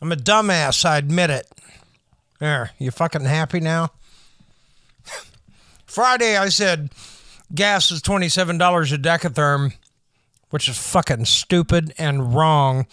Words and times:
I'm 0.00 0.12
a 0.12 0.16
dumbass, 0.16 0.84
I 0.84 0.98
admit 0.98 1.30
it. 1.30 1.46
There, 2.38 2.70
you 2.78 2.90
fucking 2.90 3.24
happy 3.24 3.60
now? 3.60 3.90
Friday, 5.86 6.36
I 6.36 6.48
said 6.48 6.90
gas 7.54 7.90
is 7.90 8.00
$27 8.00 8.92
a 8.92 8.98
decatherm, 8.98 9.74
which 10.48 10.68
is 10.68 10.78
fucking 10.78 11.26
stupid 11.26 11.92
and 11.98 12.34
wrong. 12.34 12.86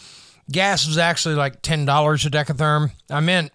Gas 0.52 0.88
is 0.88 0.98
actually 0.98 1.36
like 1.36 1.62
$10 1.62 1.86
a 1.86 2.30
decatherm. 2.30 2.92
I 3.10 3.22
meant 3.22 3.52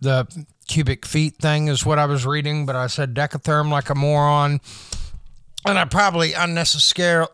the 0.00 0.46
cubic 0.68 1.04
feet 1.06 1.36
thing 1.36 1.68
is 1.68 1.84
what 1.84 1.98
I 1.98 2.06
was 2.06 2.26
reading, 2.26 2.66
but 2.66 2.76
I 2.76 2.86
said 2.86 3.14
decatherm 3.14 3.70
like 3.70 3.90
a 3.90 3.94
moron. 3.94 4.60
And 5.64 5.78
I 5.78 5.84
probably 5.84 6.32
unnecessarily 6.32 7.28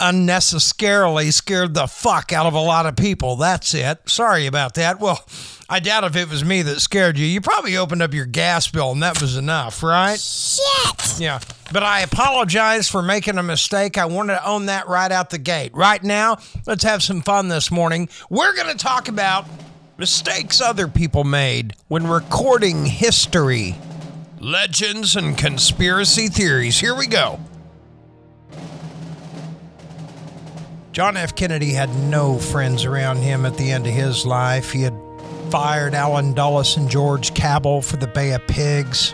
unnecessarily 0.00 1.30
scared 1.30 1.74
the 1.74 1.86
fuck 1.86 2.32
out 2.32 2.46
of 2.46 2.54
a 2.54 2.60
lot 2.60 2.86
of 2.86 2.96
people. 2.96 3.36
That's 3.36 3.74
it. 3.74 4.08
Sorry 4.08 4.46
about 4.46 4.74
that. 4.74 5.00
Well, 5.00 5.24
I 5.68 5.80
doubt 5.80 6.04
if 6.04 6.16
it 6.16 6.28
was 6.28 6.44
me 6.44 6.62
that 6.62 6.80
scared 6.80 7.18
you. 7.18 7.26
You 7.26 7.40
probably 7.40 7.76
opened 7.76 8.02
up 8.02 8.12
your 8.12 8.26
gas 8.26 8.68
bill 8.68 8.92
and 8.92 9.02
that 9.02 9.20
was 9.20 9.36
enough, 9.36 9.82
right? 9.82 10.18
Shit! 10.18 11.18
Yeah. 11.18 11.40
But 11.72 11.82
I 11.82 12.00
apologize 12.00 12.88
for 12.88 13.02
making 13.02 13.38
a 13.38 13.42
mistake. 13.42 13.96
I 13.96 14.04
wanted 14.06 14.34
to 14.34 14.46
own 14.46 14.66
that 14.66 14.88
right 14.88 15.10
out 15.10 15.30
the 15.30 15.38
gate. 15.38 15.74
Right 15.74 16.02
now, 16.02 16.38
let's 16.66 16.84
have 16.84 17.02
some 17.02 17.22
fun 17.22 17.48
this 17.48 17.70
morning. 17.70 18.08
We're 18.28 18.54
going 18.54 18.68
to 18.68 18.76
talk 18.76 19.08
about 19.08 19.46
mistakes 19.96 20.60
other 20.60 20.88
people 20.88 21.24
made 21.24 21.74
when 21.88 22.06
recording 22.06 22.84
history, 22.84 23.76
legends, 24.40 25.16
and 25.16 25.38
conspiracy 25.38 26.28
theories. 26.28 26.78
Here 26.78 26.94
we 26.94 27.06
go. 27.06 27.40
John 30.94 31.16
F. 31.16 31.34
Kennedy 31.34 31.72
had 31.72 31.92
no 31.96 32.38
friends 32.38 32.84
around 32.84 33.16
him 33.16 33.44
at 33.44 33.56
the 33.56 33.72
end 33.72 33.84
of 33.84 33.92
his 33.92 34.24
life. 34.24 34.70
He 34.70 34.82
had 34.82 34.96
fired 35.50 35.92
Allen 35.92 36.34
Dulles 36.34 36.76
and 36.76 36.88
George 36.88 37.34
Cabell 37.34 37.82
for 37.82 37.96
the 37.96 38.06
Bay 38.06 38.30
of 38.30 38.46
Pigs. 38.46 39.12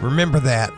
Remember 0.00 0.40
that. 0.40 0.72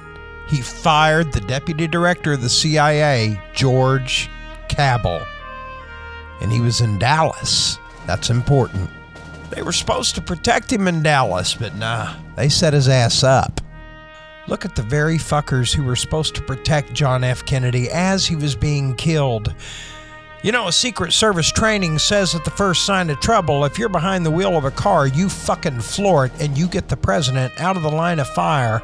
He 0.46 0.60
fired 0.60 1.32
the 1.32 1.40
deputy 1.40 1.86
director 1.86 2.34
of 2.34 2.42
the 2.42 2.50
CIA, 2.50 3.40
George 3.54 4.28
Cabell. 4.68 5.26
And 6.42 6.52
he 6.52 6.60
was 6.60 6.82
in 6.82 6.98
Dallas. 6.98 7.78
That's 8.06 8.28
important. 8.28 8.90
They 9.48 9.62
were 9.62 9.72
supposed 9.72 10.14
to 10.16 10.20
protect 10.20 10.70
him 10.70 10.86
in 10.86 11.02
Dallas, 11.02 11.54
but 11.54 11.74
nah, 11.76 12.14
they 12.36 12.50
set 12.50 12.74
his 12.74 12.90
ass 12.90 13.24
up. 13.24 13.62
Look 14.48 14.64
at 14.64 14.74
the 14.74 14.82
very 14.82 15.18
fuckers 15.18 15.74
who 15.74 15.84
were 15.84 15.94
supposed 15.94 16.34
to 16.36 16.42
protect 16.42 16.94
John 16.94 17.22
F. 17.22 17.44
Kennedy 17.44 17.90
as 17.90 18.26
he 18.26 18.34
was 18.34 18.56
being 18.56 18.94
killed. 18.94 19.54
You 20.42 20.52
know, 20.52 20.68
a 20.68 20.72
Secret 20.72 21.12
Service 21.12 21.52
training 21.52 21.98
says 21.98 22.32
that 22.32 22.44
the 22.44 22.50
first 22.50 22.86
sign 22.86 23.10
of 23.10 23.20
trouble, 23.20 23.64
if 23.66 23.78
you're 23.78 23.90
behind 23.90 24.24
the 24.24 24.30
wheel 24.30 24.56
of 24.56 24.64
a 24.64 24.70
car, 24.70 25.06
you 25.06 25.28
fucking 25.28 25.80
floor 25.80 26.26
it 26.26 26.32
and 26.40 26.56
you 26.56 26.66
get 26.66 26.88
the 26.88 26.96
president 26.96 27.52
out 27.60 27.76
of 27.76 27.82
the 27.82 27.90
line 27.90 28.20
of 28.20 28.28
fire. 28.28 28.80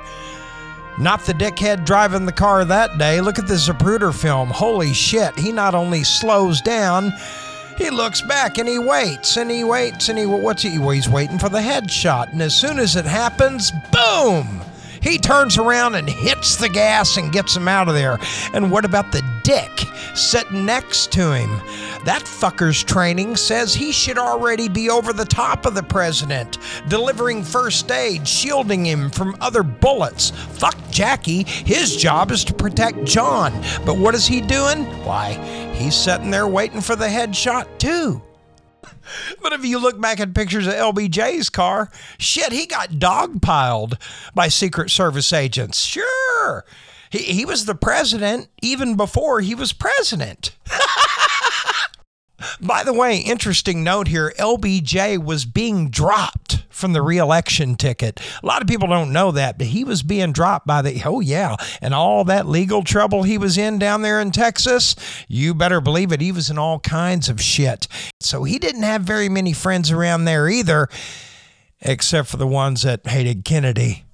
Not 0.98 1.24
the 1.24 1.32
dickhead 1.32 1.86
driving 1.86 2.26
the 2.26 2.32
car 2.32 2.64
that 2.66 2.98
day. 2.98 3.20
Look 3.22 3.38
at 3.38 3.46
the 3.46 3.54
Zapruder 3.54 4.14
film. 4.14 4.50
Holy 4.50 4.92
shit, 4.92 5.34
he 5.38 5.50
not 5.50 5.74
only 5.74 6.04
slows 6.04 6.60
down, 6.60 7.12
he 7.78 7.88
looks 7.88 8.20
back 8.20 8.58
and 8.58 8.68
he 8.68 8.78
waits 8.78 9.36
and 9.38 9.50
he 9.50 9.64
waits 9.64 10.08
and 10.08 10.18
he 10.18 10.26
what's 10.26 10.62
he? 10.62 10.78
Well, 10.78 10.90
he's 10.90 11.08
waiting 11.08 11.38
for 11.38 11.48
the 11.48 11.58
headshot. 11.58 12.32
And 12.32 12.42
as 12.42 12.54
soon 12.54 12.78
as 12.78 12.96
it 12.96 13.06
happens, 13.06 13.72
boom! 13.90 14.60
He 15.04 15.18
turns 15.18 15.58
around 15.58 15.96
and 15.96 16.08
hits 16.08 16.56
the 16.56 16.70
gas 16.70 17.18
and 17.18 17.30
gets 17.30 17.54
him 17.54 17.68
out 17.68 17.88
of 17.88 17.94
there. 17.94 18.18
And 18.54 18.72
what 18.72 18.86
about 18.86 19.12
the 19.12 19.22
dick 19.42 19.70
sitting 20.14 20.64
next 20.64 21.12
to 21.12 21.34
him? 21.34 21.50
That 22.06 22.22
fucker's 22.22 22.82
training 22.82 23.36
says 23.36 23.74
he 23.74 23.92
should 23.92 24.16
already 24.16 24.66
be 24.66 24.88
over 24.88 25.12
the 25.12 25.26
top 25.26 25.66
of 25.66 25.74
the 25.74 25.82
president, 25.82 26.56
delivering 26.88 27.44
first 27.44 27.90
aid, 27.90 28.26
shielding 28.26 28.86
him 28.86 29.10
from 29.10 29.36
other 29.42 29.62
bullets. 29.62 30.30
Fuck 30.30 30.78
Jackie. 30.90 31.42
His 31.42 31.96
job 31.96 32.30
is 32.30 32.42
to 32.44 32.54
protect 32.54 33.04
John. 33.04 33.52
But 33.84 33.98
what 33.98 34.14
is 34.14 34.26
he 34.26 34.40
doing? 34.40 34.84
Why, 35.04 35.34
he's 35.74 35.94
sitting 35.94 36.30
there 36.30 36.48
waiting 36.48 36.80
for 36.80 36.96
the 36.96 37.08
headshot, 37.08 37.66
too. 37.76 38.22
But 39.42 39.52
if 39.52 39.64
you 39.64 39.78
look 39.78 40.00
back 40.00 40.20
at 40.20 40.34
pictures 40.34 40.66
of 40.66 40.74
LBJ's 40.74 41.50
car, 41.50 41.90
shit, 42.18 42.52
he 42.52 42.66
got 42.66 42.90
dogpiled 42.90 44.00
by 44.34 44.48
Secret 44.48 44.90
Service 44.90 45.32
agents. 45.32 45.84
Sure. 45.84 46.64
He, 47.10 47.18
he 47.18 47.44
was 47.44 47.64
the 47.64 47.74
president 47.74 48.48
even 48.62 48.96
before 48.96 49.40
he 49.40 49.54
was 49.54 49.72
president. 49.72 50.56
By 52.60 52.84
the 52.84 52.92
way, 52.92 53.18
interesting 53.18 53.84
note 53.84 54.08
here 54.08 54.32
LBJ 54.38 55.22
was 55.22 55.44
being 55.44 55.90
dropped 55.90 56.53
from 56.84 56.92
the 56.92 57.00
reelection 57.00 57.76
ticket. 57.76 58.20
A 58.42 58.46
lot 58.46 58.60
of 58.60 58.68
people 58.68 58.88
don't 58.88 59.10
know 59.10 59.30
that, 59.30 59.56
but 59.56 59.68
he 59.68 59.84
was 59.84 60.02
being 60.02 60.32
dropped 60.32 60.66
by 60.66 60.82
the, 60.82 61.00
oh, 61.06 61.20
yeah, 61.20 61.56
and 61.80 61.94
all 61.94 62.24
that 62.24 62.46
legal 62.46 62.82
trouble 62.82 63.22
he 63.22 63.38
was 63.38 63.56
in 63.56 63.78
down 63.78 64.02
there 64.02 64.20
in 64.20 64.30
Texas. 64.32 64.94
You 65.26 65.54
better 65.54 65.80
believe 65.80 66.12
it. 66.12 66.20
He 66.20 66.30
was 66.30 66.50
in 66.50 66.58
all 66.58 66.80
kinds 66.80 67.30
of 67.30 67.40
shit. 67.40 67.88
So 68.20 68.44
he 68.44 68.58
didn't 68.58 68.82
have 68.82 69.00
very 69.00 69.30
many 69.30 69.54
friends 69.54 69.90
around 69.90 70.26
there 70.26 70.46
either, 70.46 70.90
except 71.80 72.28
for 72.28 72.36
the 72.36 72.46
ones 72.46 72.82
that 72.82 73.06
hated 73.06 73.46
Kennedy. 73.46 74.04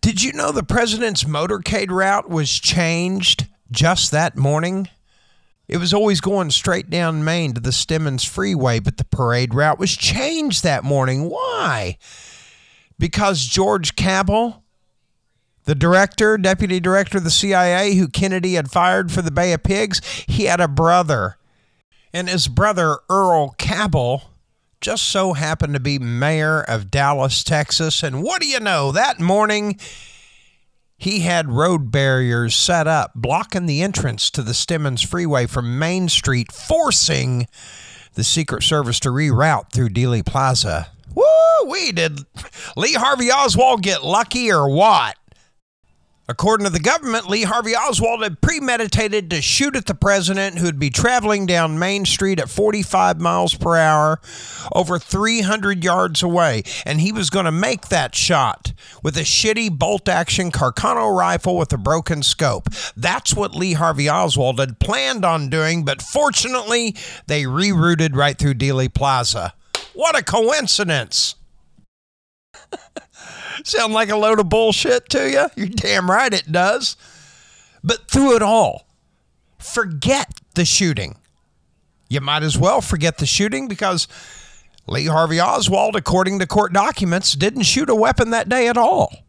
Did 0.00 0.22
you 0.22 0.32
know 0.32 0.50
the 0.50 0.62
president's 0.62 1.24
motorcade 1.24 1.90
route 1.90 2.30
was 2.30 2.58
changed 2.58 3.48
just 3.70 4.12
that 4.12 4.38
morning? 4.38 4.88
It 5.66 5.78
was 5.78 5.94
always 5.94 6.20
going 6.20 6.50
straight 6.50 6.90
down 6.90 7.24
Main 7.24 7.54
to 7.54 7.60
the 7.60 7.72
Stemmons 7.72 8.24
Freeway, 8.24 8.80
but 8.80 8.98
the 8.98 9.04
parade 9.04 9.54
route 9.54 9.78
was 9.78 9.96
changed 9.96 10.62
that 10.62 10.84
morning. 10.84 11.30
Why? 11.30 11.96
Because 12.98 13.44
George 13.44 13.96
Cabell, 13.96 14.62
the 15.64 15.74
director, 15.74 16.36
deputy 16.36 16.80
director 16.80 17.18
of 17.18 17.24
the 17.24 17.30
CIA, 17.30 17.94
who 17.94 18.08
Kennedy 18.08 18.54
had 18.54 18.70
fired 18.70 19.10
for 19.10 19.22
the 19.22 19.30
Bay 19.30 19.52
of 19.54 19.62
Pigs, 19.62 20.00
he 20.28 20.44
had 20.44 20.60
a 20.60 20.68
brother. 20.68 21.38
And 22.12 22.28
his 22.28 22.46
brother, 22.46 22.98
Earl 23.08 23.54
Cabell, 23.56 24.30
just 24.80 25.04
so 25.04 25.32
happened 25.32 25.72
to 25.72 25.80
be 25.80 25.98
mayor 25.98 26.60
of 26.60 26.90
Dallas, 26.90 27.42
Texas. 27.42 28.02
And 28.02 28.22
what 28.22 28.42
do 28.42 28.46
you 28.46 28.60
know? 28.60 28.92
That 28.92 29.18
morning, 29.18 29.80
he 30.96 31.20
had 31.20 31.50
road 31.50 31.90
barriers 31.90 32.54
set 32.54 32.86
up 32.86 33.12
blocking 33.14 33.66
the 33.66 33.82
entrance 33.82 34.30
to 34.30 34.42
the 34.42 34.54
Stemmons 34.54 35.02
Freeway 35.02 35.46
from 35.46 35.78
Main 35.78 36.08
Street, 36.08 36.52
forcing 36.52 37.46
the 38.14 38.24
Secret 38.24 38.62
Service 38.62 39.00
to 39.00 39.08
reroute 39.08 39.72
through 39.72 39.88
Dealey 39.88 40.24
Plaza. 40.24 40.88
Woo! 41.14 41.24
We 41.66 41.92
did 41.92 42.20
Lee 42.76 42.94
Harvey 42.94 43.30
Oswald 43.30 43.82
get 43.82 44.04
lucky 44.04 44.50
or 44.52 44.68
what? 44.68 45.16
According 46.26 46.64
to 46.64 46.70
the 46.70 46.80
government, 46.80 47.28
Lee 47.28 47.42
Harvey 47.42 47.76
Oswald 47.76 48.22
had 48.22 48.40
premeditated 48.40 49.28
to 49.28 49.42
shoot 49.42 49.76
at 49.76 49.84
the 49.84 49.94
president 49.94 50.56
who 50.56 50.64
would 50.64 50.78
be 50.78 50.88
traveling 50.88 51.44
down 51.44 51.78
Main 51.78 52.06
Street 52.06 52.40
at 52.40 52.48
45 52.48 53.20
miles 53.20 53.54
per 53.54 53.76
hour 53.76 54.20
over 54.72 54.98
300 54.98 55.84
yards 55.84 56.22
away. 56.22 56.62
And 56.86 57.02
he 57.02 57.12
was 57.12 57.28
going 57.28 57.44
to 57.44 57.52
make 57.52 57.88
that 57.88 58.14
shot 58.14 58.72
with 59.02 59.18
a 59.18 59.20
shitty 59.22 59.78
bolt 59.78 60.08
action 60.08 60.50
Carcano 60.50 61.14
rifle 61.14 61.58
with 61.58 61.74
a 61.74 61.78
broken 61.78 62.22
scope. 62.22 62.68
That's 62.96 63.34
what 63.34 63.54
Lee 63.54 63.74
Harvey 63.74 64.08
Oswald 64.08 64.58
had 64.60 64.78
planned 64.78 65.26
on 65.26 65.50
doing, 65.50 65.84
but 65.84 66.00
fortunately, 66.00 66.96
they 67.26 67.42
rerouted 67.42 68.16
right 68.16 68.38
through 68.38 68.54
Dealey 68.54 68.92
Plaza. 68.92 69.52
What 69.92 70.18
a 70.18 70.24
coincidence! 70.24 71.34
Sound 73.64 73.94
like 73.94 74.10
a 74.10 74.16
load 74.16 74.38
of 74.38 74.48
bullshit 74.50 75.08
to 75.08 75.30
you? 75.30 75.46
You're 75.56 75.74
damn 75.74 76.10
right 76.10 76.32
it 76.32 76.52
does. 76.52 76.96
But 77.82 78.08
through 78.10 78.36
it 78.36 78.42
all, 78.42 78.86
forget 79.58 80.40
the 80.54 80.66
shooting. 80.66 81.16
You 82.08 82.20
might 82.20 82.42
as 82.42 82.58
well 82.58 82.82
forget 82.82 83.18
the 83.18 83.26
shooting 83.26 83.66
because 83.66 84.06
Lee 84.86 85.06
Harvey 85.06 85.40
Oswald, 85.40 85.96
according 85.96 86.38
to 86.38 86.46
court 86.46 86.74
documents, 86.74 87.32
didn't 87.32 87.62
shoot 87.62 87.88
a 87.88 87.94
weapon 87.94 88.30
that 88.30 88.50
day 88.50 88.68
at 88.68 88.76
all. 88.76 89.24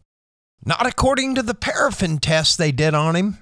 Not 0.64 0.86
according 0.86 1.34
to 1.36 1.42
the 1.42 1.54
paraffin 1.54 2.18
test 2.18 2.58
they 2.58 2.72
did 2.72 2.92
on 2.92 3.16
him. 3.16 3.38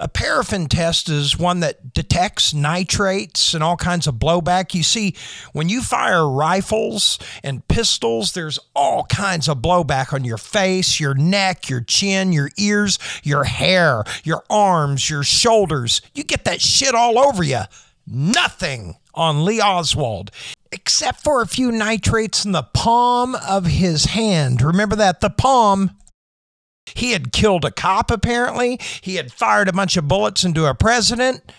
A 0.00 0.08
paraffin 0.08 0.66
test 0.66 1.08
is 1.08 1.38
one 1.38 1.60
that 1.60 1.94
detects 1.94 2.52
nitrates 2.52 3.54
and 3.54 3.62
all 3.62 3.76
kinds 3.76 4.06
of 4.06 4.16
blowback. 4.16 4.74
You 4.74 4.82
see, 4.82 5.14
when 5.52 5.68
you 5.68 5.80
fire 5.80 6.28
rifles 6.28 7.18
and 7.42 7.66
pistols, 7.68 8.32
there's 8.32 8.58
all 8.74 9.04
kinds 9.04 9.48
of 9.48 9.58
blowback 9.58 10.12
on 10.12 10.24
your 10.24 10.38
face, 10.38 10.98
your 10.98 11.14
neck, 11.14 11.70
your 11.70 11.80
chin, 11.80 12.32
your 12.32 12.50
ears, 12.58 12.98
your 13.22 13.44
hair, 13.44 14.02
your 14.24 14.44
arms, 14.50 15.08
your 15.08 15.22
shoulders. 15.22 16.02
You 16.14 16.24
get 16.24 16.44
that 16.44 16.60
shit 16.60 16.94
all 16.94 17.18
over 17.18 17.42
you. 17.42 17.62
Nothing 18.06 18.96
on 19.14 19.44
Lee 19.44 19.60
Oswald 19.60 20.30
except 20.72 21.22
for 21.22 21.40
a 21.40 21.46
few 21.46 21.72
nitrates 21.72 22.44
in 22.44 22.52
the 22.52 22.62
palm 22.62 23.34
of 23.36 23.66
his 23.66 24.06
hand. 24.06 24.60
Remember 24.60 24.96
that? 24.96 25.20
The 25.20 25.30
palm. 25.30 25.92
He 26.94 27.12
had 27.12 27.32
killed 27.32 27.64
a 27.64 27.70
cop, 27.70 28.10
apparently. 28.10 28.78
He 29.00 29.16
had 29.16 29.32
fired 29.32 29.68
a 29.68 29.72
bunch 29.72 29.96
of 29.96 30.08
bullets 30.08 30.44
into 30.44 30.66
a 30.66 30.74
president. 30.74 31.52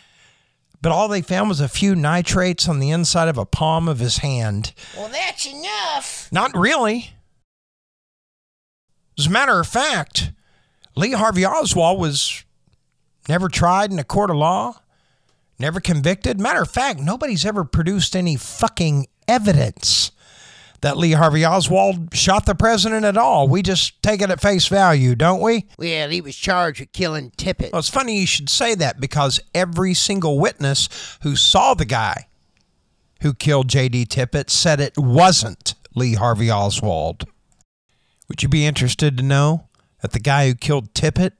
but 0.82 0.92
all 0.92 1.08
they 1.08 1.22
found 1.22 1.50
was 1.50 1.60
a 1.60 1.68
few 1.68 1.96
nitrates 1.96 2.68
on 2.70 2.80
the 2.80 2.92
inside 2.92 3.28
of 3.28 3.38
a 3.38 3.46
palm 3.46 3.88
of 3.88 4.00
his 4.00 4.20
hand. 4.20 4.74
Well, 4.96 5.10
that's 5.10 5.46
enough. 5.46 6.30
Not 6.32 6.56
really. 6.56 7.12
As 9.18 9.26
a 9.26 9.32
matter 9.32 9.60
of 9.60 9.68
fact, 9.68 10.32
Lee 10.96 11.12
Harvey 11.14 11.46
Oswald 11.46 12.00
was 12.00 12.44
never 13.28 13.50
tried 13.50 13.92
in 13.92 13.98
a 14.00 14.04
court 14.04 14.30
of 14.30 14.38
law, 14.38 14.82
never 15.58 15.80
convicted. 15.80 16.40
Matter 16.40 16.62
of 16.62 16.70
fact, 16.70 17.00
nobody's 17.00 17.46
ever 17.46 17.64
produced 17.66 18.16
any 18.16 18.36
fucking 18.36 19.08
evidence 19.28 20.12
that 20.82 20.98
Lee 20.98 21.14
Harvey 21.14 21.46
Oswald 21.46 22.14
shot 22.14 22.46
the 22.46 22.56
president 22.56 23.06
at 23.06 23.18
all. 23.18 23.48
We 23.48 23.62
just 23.62 24.02
take 24.04 24.22
it 24.22 24.30
at 24.30 24.42
face 24.42 24.68
value, 24.68 25.16
don't 25.16 25.42
we? 25.42 25.66
Well, 25.78 26.10
he 26.10 26.22
was 26.22 26.36
charged 26.36 26.80
with 26.80 26.92
killing 26.92 27.32
Tippit. 27.32 27.72
Well, 27.72 27.80
it's 27.80 27.90
funny 27.90 28.20
you 28.20 28.28
should 28.28 28.50
say 28.50 28.76
that 28.76 29.00
because 29.00 29.40
every 29.56 29.94
single 29.94 30.40
witness 30.40 31.18
who 31.24 31.36
saw 31.36 31.74
the 31.74 31.86
guy 31.86 32.28
who 33.22 33.34
killed 33.34 33.68
J.D. 33.68 34.06
Tippit 34.06 34.50
said 34.50 34.80
it 34.80 34.98
wasn't 34.98 35.74
Lee 35.96 36.14
Harvey 36.14 36.52
Oswald. 36.52 37.26
Would 38.28 38.44
you 38.44 38.50
be 38.50 38.66
interested 38.66 39.18
to 39.18 39.24
know 39.24 39.68
that 40.02 40.12
the 40.12 40.20
guy 40.20 40.48
who 40.48 40.56
killed 40.56 40.94
Tippit 40.94 41.32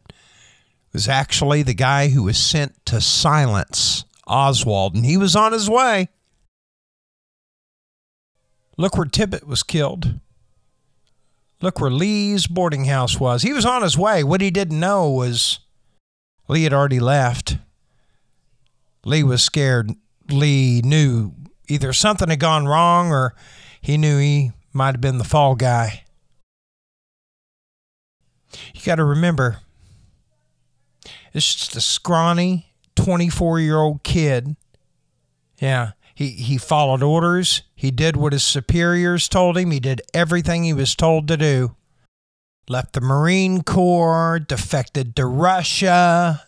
was 0.94 1.08
actually 1.08 1.62
the 1.62 1.74
guy 1.74 2.08
who 2.08 2.24
was 2.24 2.38
sent 2.38 2.84
to 2.88 3.00
silence 3.00 4.06
Oswald, 4.26 4.96
and 4.96 5.06
he 5.06 5.18
was 5.18 5.36
on 5.36 5.52
his 5.54 5.70
way. 5.70 6.10
Look 8.78 8.96
where 8.96 9.08
Tippit 9.08 9.46
was 9.46 9.64
killed. 9.64 10.20
Look 11.62 11.80
where 11.82 11.90
Lee's 11.90 12.46
boarding 12.46 12.86
house 12.86 13.20
was. 13.20 13.42
He 13.42 13.52
was 13.52 13.66
on 13.66 13.82
his 13.82 13.98
way. 13.98 14.24
What 14.24 14.42
he 14.42 14.52
didn't 14.52 14.80
know 14.80 15.10
was 15.10 15.60
Lee 16.48 16.64
had 16.64 16.74
already 16.74 17.00
left. 17.00 17.58
Lee 19.04 19.24
was 19.24 19.42
scared. 19.42 19.92
Lee 20.30 20.82
knew 20.84 21.32
either 21.68 21.94
something 21.94 22.30
had 22.30 22.40
gone 22.40 22.68
wrong 22.68 23.12
or 23.12 23.34
he 23.82 23.98
knew 23.98 24.20
he 24.20 24.52
might 24.74 24.94
have 24.94 25.02
been 25.02 25.18
the 25.18 25.24
fall 25.24 25.56
guy. 25.56 26.04
You 28.74 28.82
got 28.86 28.96
to 28.96 29.04
remember, 29.04 29.60
it's 31.34 31.56
just 31.56 31.76
a 31.76 31.82
scrawny 31.82 32.74
24 32.96 33.60
year 33.60 33.78
old 33.78 34.04
kid. 34.04 34.56
Yeah, 35.60 35.92
he, 36.14 36.30
he 36.30 36.58
followed 36.58 37.02
orders. 37.02 37.64
He 37.78 37.92
did 37.92 38.18
what 38.18 38.34
his 38.34 38.44
superiors 38.44 39.30
told 39.30 39.56
him. 39.56 39.70
He 39.70 39.80
did 39.80 40.02
everything 40.12 40.64
he 40.64 40.74
was 40.74 40.96
told 40.96 41.28
to 41.28 41.38
do. 41.38 41.76
Left 42.68 42.94
the 42.94 43.02
Marine 43.02 43.62
Corps, 43.62 44.40
defected 44.40 45.16
to 45.16 45.28
Russia. 45.28 46.44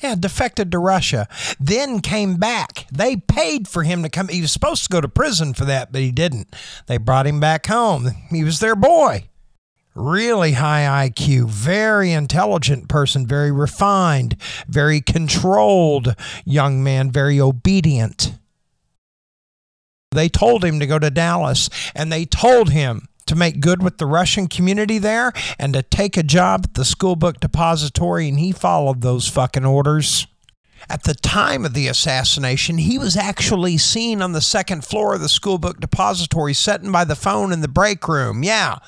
Yeah, 0.00 0.14
defected 0.14 0.70
to 0.70 0.78
Russia. 0.78 1.26
Then 1.58 1.98
came 1.98 2.36
back. 2.36 2.86
They 2.92 3.16
paid 3.16 3.66
for 3.66 3.82
him 3.82 4.04
to 4.04 4.08
come. 4.08 4.28
He 4.28 4.40
was 4.40 4.52
supposed 4.52 4.84
to 4.84 4.88
go 4.88 5.00
to 5.00 5.08
prison 5.08 5.52
for 5.52 5.64
that, 5.64 5.90
but 5.90 6.00
he 6.00 6.12
didn't. 6.12 6.54
They 6.86 6.96
brought 6.96 7.26
him 7.26 7.40
back 7.40 7.66
home. 7.66 8.10
He 8.30 8.44
was 8.44 8.60
their 8.60 8.76
boy. 8.76 9.30
Really 9.96 10.52
high 10.52 11.08
IQ, 11.08 11.48
very 11.48 12.12
intelligent 12.12 12.88
person, 12.88 13.26
very 13.26 13.50
refined, 13.50 14.36
very 14.68 15.00
controlled 15.00 16.14
young 16.44 16.84
man, 16.84 17.10
very 17.10 17.40
obedient. 17.40 18.34
They 20.12 20.28
told 20.28 20.64
him 20.64 20.80
to 20.80 20.86
go 20.86 20.98
to 20.98 21.10
Dallas 21.10 21.68
and 21.94 22.12
they 22.12 22.24
told 22.24 22.70
him 22.70 23.08
to 23.26 23.34
make 23.34 23.60
good 23.60 23.82
with 23.82 23.98
the 23.98 24.06
Russian 24.06 24.48
community 24.48 24.98
there 24.98 25.32
and 25.58 25.72
to 25.74 25.82
take 25.82 26.16
a 26.16 26.22
job 26.22 26.62
at 26.64 26.74
the 26.74 26.84
school 26.84 27.16
book 27.16 27.40
depository, 27.40 28.28
and 28.28 28.38
he 28.38 28.52
followed 28.52 29.00
those 29.00 29.28
fucking 29.28 29.64
orders. 29.64 30.26
At 30.90 31.04
the 31.04 31.14
time 31.14 31.64
of 31.64 31.74
the 31.74 31.86
assassination, 31.86 32.78
he 32.78 32.98
was 32.98 33.16
actually 33.16 33.78
seen 33.78 34.20
on 34.20 34.32
the 34.32 34.40
second 34.40 34.84
floor 34.84 35.14
of 35.14 35.20
the 35.20 35.28
school 35.28 35.58
book 35.58 35.80
depository, 35.80 36.54
sitting 36.54 36.90
by 36.90 37.04
the 37.04 37.14
phone 37.14 37.52
in 37.52 37.60
the 37.60 37.68
break 37.68 38.08
room. 38.08 38.42
Yeah, 38.42 38.78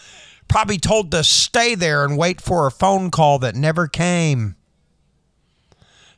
probably 0.49 0.79
told 0.79 1.12
to 1.12 1.23
stay 1.23 1.75
there 1.75 2.05
and 2.05 2.19
wait 2.19 2.41
for 2.41 2.67
a 2.67 2.73
phone 2.73 3.11
call 3.11 3.38
that 3.38 3.55
never 3.55 3.87
came. 3.87 4.56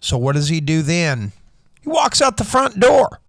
So, 0.01 0.17
what 0.17 0.35
does 0.35 0.49
he 0.49 0.61
do 0.61 0.83
then? 0.83 1.33
He 1.83 1.91
walks 1.91 2.23
out 2.23 2.39
the 2.39 2.45
front 2.45 2.81
door. 2.81 3.21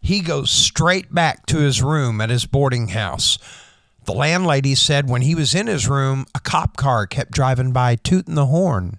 He 0.00 0.20
goes 0.20 0.50
straight 0.50 1.14
back 1.14 1.46
to 1.46 1.58
his 1.58 1.82
room 1.82 2.20
at 2.20 2.30
his 2.30 2.46
boarding 2.46 2.88
house. 2.88 3.38
The 4.04 4.12
landlady 4.12 4.74
said 4.74 5.08
when 5.08 5.22
he 5.22 5.34
was 5.34 5.54
in 5.54 5.66
his 5.66 5.88
room, 5.88 6.26
a 6.34 6.40
cop 6.40 6.76
car 6.76 7.06
kept 7.06 7.32
driving 7.32 7.72
by 7.72 7.96
tooting 7.96 8.34
the 8.34 8.46
horn. 8.46 8.98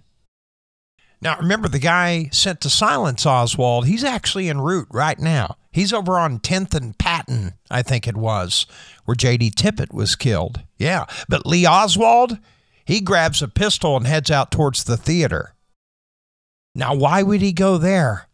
Now, 1.22 1.38
remember 1.38 1.68
the 1.68 1.80
guy 1.80 2.30
sent 2.32 2.62
to 2.62 2.70
silence 2.70 3.26
Oswald? 3.26 3.86
He's 3.86 4.04
actually 4.04 4.50
en 4.50 4.62
route 4.62 4.88
right 4.92 5.20
now. 5.20 5.58
He's 5.72 5.94
over 5.94 6.18
on 6.18 6.40
10th 6.40 6.74
and 6.74 6.98
Patton, 6.98 7.54
I 7.70 7.82
think 7.82 8.08
it 8.08 8.18
was, 8.18 8.66
where 9.06 9.16
J.D. 9.16 9.52
Tippit 9.52 9.94
was 9.94 10.16
killed. 10.16 10.62
Yeah, 10.78 11.06
but 11.30 11.46
Lee 11.46 11.66
Oswald, 11.66 12.40
he 12.86 13.02
grabs 13.02 13.42
a 13.42 13.48
pistol 13.48 13.96
and 13.96 14.08
heads 14.08 14.32
out 14.32 14.52
towards 14.52 14.84
the 14.84 14.98
theater. 14.98 15.54
Now, 16.74 16.96
why 16.96 17.22
would 17.22 17.42
he 17.42 17.54
go 17.54 17.78
there? 17.78 18.28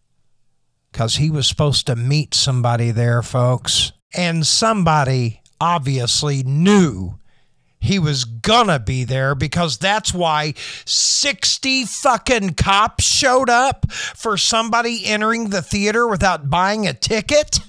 Because 0.91 1.17
he 1.17 1.29
was 1.29 1.47
supposed 1.47 1.87
to 1.87 1.95
meet 1.95 2.33
somebody 2.33 2.91
there, 2.91 3.21
folks. 3.21 3.91
And 4.15 4.45
somebody 4.45 5.41
obviously 5.59 6.43
knew 6.43 7.19
he 7.79 7.99
was 7.99 8.25
gonna 8.25 8.79
be 8.79 9.03
there 9.03 9.35
because 9.35 9.77
that's 9.77 10.13
why 10.13 10.53
60 10.85 11.85
fucking 11.85 12.55
cops 12.55 13.03
showed 13.03 13.49
up 13.49 13.91
for 13.91 14.37
somebody 14.37 15.05
entering 15.05 15.49
the 15.49 15.61
theater 15.61 16.07
without 16.07 16.49
buying 16.49 16.87
a 16.87 16.93
ticket. 16.93 17.59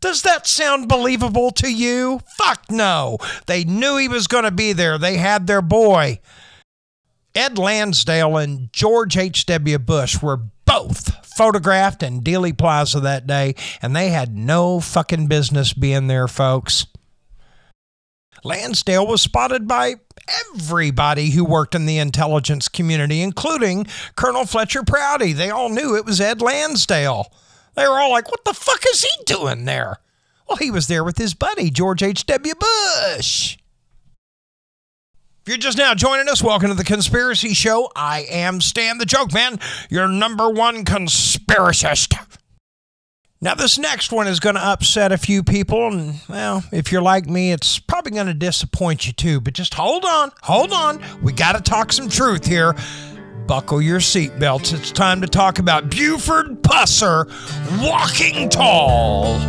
Does 0.00 0.22
that 0.22 0.46
sound 0.46 0.88
believable 0.88 1.52
to 1.52 1.72
you? 1.72 2.20
Fuck 2.36 2.70
no. 2.70 3.18
They 3.46 3.64
knew 3.64 3.96
he 3.96 4.08
was 4.08 4.26
gonna 4.26 4.50
be 4.50 4.72
there. 4.72 4.98
They 4.98 5.16
had 5.16 5.46
their 5.46 5.62
boy. 5.62 6.20
Ed 7.34 7.56
Lansdale 7.56 8.36
and 8.36 8.70
George 8.72 9.16
H.W. 9.16 9.78
Bush 9.78 10.20
were 10.20 10.40
both 10.72 11.26
photographed 11.26 12.02
in 12.02 12.22
Dealey 12.22 12.56
Plaza 12.56 13.00
that 13.00 13.26
day, 13.26 13.54
and 13.80 13.94
they 13.94 14.08
had 14.10 14.36
no 14.36 14.80
fucking 14.80 15.26
business 15.26 15.72
being 15.72 16.06
there, 16.06 16.28
folks. 16.28 16.86
Lansdale 18.44 19.06
was 19.06 19.22
spotted 19.22 19.68
by 19.68 19.96
everybody 20.54 21.30
who 21.30 21.44
worked 21.44 21.74
in 21.74 21.86
the 21.86 21.98
intelligence 21.98 22.68
community, 22.68 23.22
including 23.22 23.86
Colonel 24.16 24.46
Fletcher 24.46 24.82
Prouty. 24.82 25.32
They 25.32 25.50
all 25.50 25.68
knew 25.68 25.94
it 25.94 26.04
was 26.04 26.20
Ed 26.20 26.42
Lansdale. 26.42 27.32
They 27.74 27.86
were 27.86 28.00
all 28.00 28.10
like, 28.10 28.30
what 28.30 28.44
the 28.44 28.54
fuck 28.54 28.80
is 28.92 29.02
he 29.02 29.24
doing 29.24 29.64
there? 29.64 29.98
Well, 30.48 30.56
he 30.56 30.70
was 30.70 30.88
there 30.88 31.04
with 31.04 31.18
his 31.18 31.34
buddy, 31.34 31.70
George 31.70 32.02
H.W. 32.02 32.54
Bush. 32.54 33.58
If 35.44 35.48
you're 35.48 35.58
just 35.58 35.76
now 35.76 35.92
joining 35.92 36.28
us, 36.28 36.40
welcome 36.40 36.68
to 36.68 36.74
the 36.76 36.84
Conspiracy 36.84 37.52
Show. 37.52 37.90
I 37.96 38.26
am 38.30 38.60
Stan 38.60 38.98
the 38.98 39.04
Joke 39.04 39.32
Man, 39.32 39.58
your 39.90 40.06
number 40.06 40.48
one 40.48 40.84
conspiracist. 40.84 42.14
Now, 43.40 43.56
this 43.56 43.76
next 43.76 44.12
one 44.12 44.28
is 44.28 44.38
going 44.38 44.54
to 44.54 44.64
upset 44.64 45.10
a 45.10 45.18
few 45.18 45.42
people, 45.42 45.88
and 45.88 46.20
well, 46.28 46.62
if 46.70 46.92
you're 46.92 47.02
like 47.02 47.26
me, 47.26 47.50
it's 47.50 47.80
probably 47.80 48.12
going 48.12 48.28
to 48.28 48.34
disappoint 48.34 49.08
you 49.08 49.12
too. 49.12 49.40
But 49.40 49.54
just 49.54 49.74
hold 49.74 50.04
on, 50.04 50.30
hold 50.42 50.72
on. 50.72 51.02
We 51.22 51.32
got 51.32 51.56
to 51.56 51.60
talk 51.60 51.90
some 51.90 52.08
truth 52.08 52.46
here. 52.46 52.76
Buckle 53.48 53.82
your 53.82 53.98
seatbelts. 53.98 54.72
It's 54.72 54.92
time 54.92 55.20
to 55.22 55.26
talk 55.26 55.58
about 55.58 55.90
Buford 55.90 56.62
Pusser 56.62 57.26
walking 57.82 58.48
tall. 58.48 59.40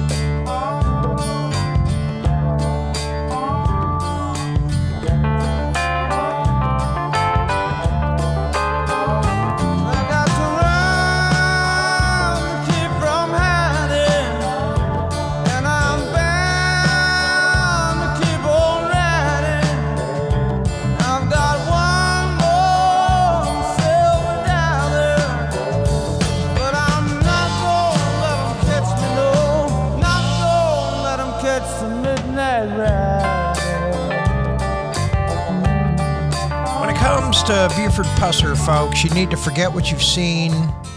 Buford 37.70 38.05
Pusser, 38.17 38.58
folks, 38.65 39.05
you 39.05 39.10
need 39.12 39.32
to 39.32 39.38
forget 39.38 39.72
what 39.74 39.89
you've 39.89 40.03
seen 40.03 40.51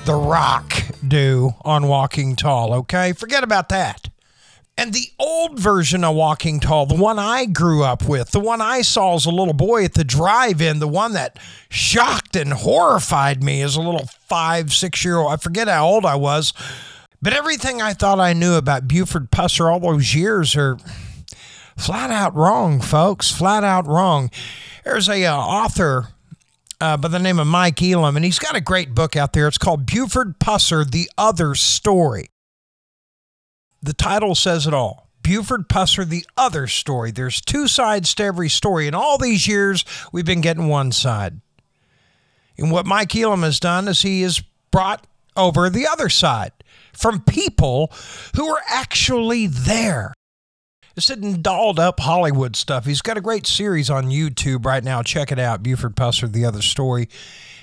The 0.04 0.14
Rock 0.14 0.72
do 1.06 1.52
on 1.62 1.86
Walking 1.86 2.34
Tall, 2.34 2.74
okay? 2.74 3.12
Forget 3.12 3.44
about 3.44 3.68
that. 3.68 4.08
And 4.76 4.92
the 4.92 5.08
old 5.20 5.60
version 5.60 6.02
of 6.02 6.16
Walking 6.16 6.58
Tall, 6.58 6.86
the 6.86 6.96
one 6.96 7.20
I 7.20 7.46
grew 7.46 7.84
up 7.84 8.08
with, 8.08 8.32
the 8.32 8.40
one 8.40 8.60
I 8.60 8.82
saw 8.82 9.14
as 9.14 9.26
a 9.26 9.30
little 9.30 9.54
boy 9.54 9.84
at 9.84 9.94
the 9.94 10.02
drive 10.02 10.60
in, 10.60 10.80
the 10.80 10.88
one 10.88 11.12
that 11.12 11.38
shocked 11.68 12.34
and 12.34 12.52
horrified 12.52 13.44
me 13.44 13.62
as 13.62 13.76
a 13.76 13.80
little 13.80 14.06
five, 14.28 14.72
six 14.72 15.04
year 15.04 15.18
old, 15.18 15.32
I 15.32 15.36
forget 15.36 15.68
how 15.68 15.86
old 15.86 16.04
I 16.04 16.16
was, 16.16 16.52
but 17.22 17.32
everything 17.32 17.80
I 17.80 17.92
thought 17.92 18.18
I 18.18 18.32
knew 18.32 18.54
about 18.54 18.88
Buford 18.88 19.30
Pusser 19.30 19.72
all 19.72 19.78
those 19.78 20.16
years 20.16 20.56
are 20.56 20.78
flat 21.76 22.10
out 22.10 22.34
wrong, 22.34 22.80
folks. 22.80 23.30
Flat 23.30 23.62
out 23.62 23.86
wrong. 23.86 24.30
There's 24.84 25.08
a 25.08 25.24
uh, 25.26 25.36
author 25.36 26.08
uh, 26.80 26.96
by 26.96 27.08
the 27.08 27.18
name 27.18 27.38
of 27.38 27.46
Mike 27.46 27.82
Elam, 27.82 28.16
and 28.16 28.24
he's 28.24 28.38
got 28.38 28.56
a 28.56 28.60
great 28.60 28.94
book 28.94 29.16
out 29.16 29.32
there. 29.32 29.48
It's 29.48 29.58
called 29.58 29.86
Buford 29.86 30.38
Pusser: 30.38 30.88
The 30.88 31.10
Other 31.16 31.54
Story. 31.54 32.28
The 33.82 33.92
title 33.92 34.34
says 34.34 34.66
it 34.66 34.74
all. 34.74 35.08
Buford 35.22 35.68
Pusser: 35.68 36.08
The 36.08 36.26
Other 36.36 36.66
Story. 36.66 37.10
There's 37.10 37.40
two 37.40 37.68
sides 37.68 38.14
to 38.16 38.24
every 38.24 38.48
story, 38.48 38.86
and 38.86 38.96
all 38.96 39.18
these 39.18 39.46
years 39.46 39.84
we've 40.12 40.24
been 40.24 40.40
getting 40.40 40.68
one 40.68 40.92
side. 40.92 41.40
And 42.58 42.70
what 42.70 42.86
Mike 42.86 43.14
Elam 43.14 43.42
has 43.42 43.60
done 43.60 43.88
is 43.88 44.02
he 44.02 44.22
has 44.22 44.42
brought 44.70 45.06
over 45.36 45.68
the 45.68 45.86
other 45.86 46.08
side 46.08 46.52
from 46.92 47.20
people 47.20 47.92
who 48.34 48.48
were 48.48 48.62
actually 48.68 49.46
there. 49.46 50.14
Sitting 50.98 51.42
dolled 51.42 51.78
up 51.78 52.00
Hollywood 52.00 52.56
stuff. 52.56 52.86
He's 52.86 53.02
got 53.02 53.18
a 53.18 53.20
great 53.20 53.46
series 53.46 53.90
on 53.90 54.06
YouTube 54.06 54.64
right 54.64 54.82
now. 54.82 55.02
Check 55.02 55.30
it 55.30 55.38
out, 55.38 55.62
Buford 55.62 55.94
Pusser, 55.94 56.32
The 56.32 56.46
Other 56.46 56.62
Story. 56.62 57.10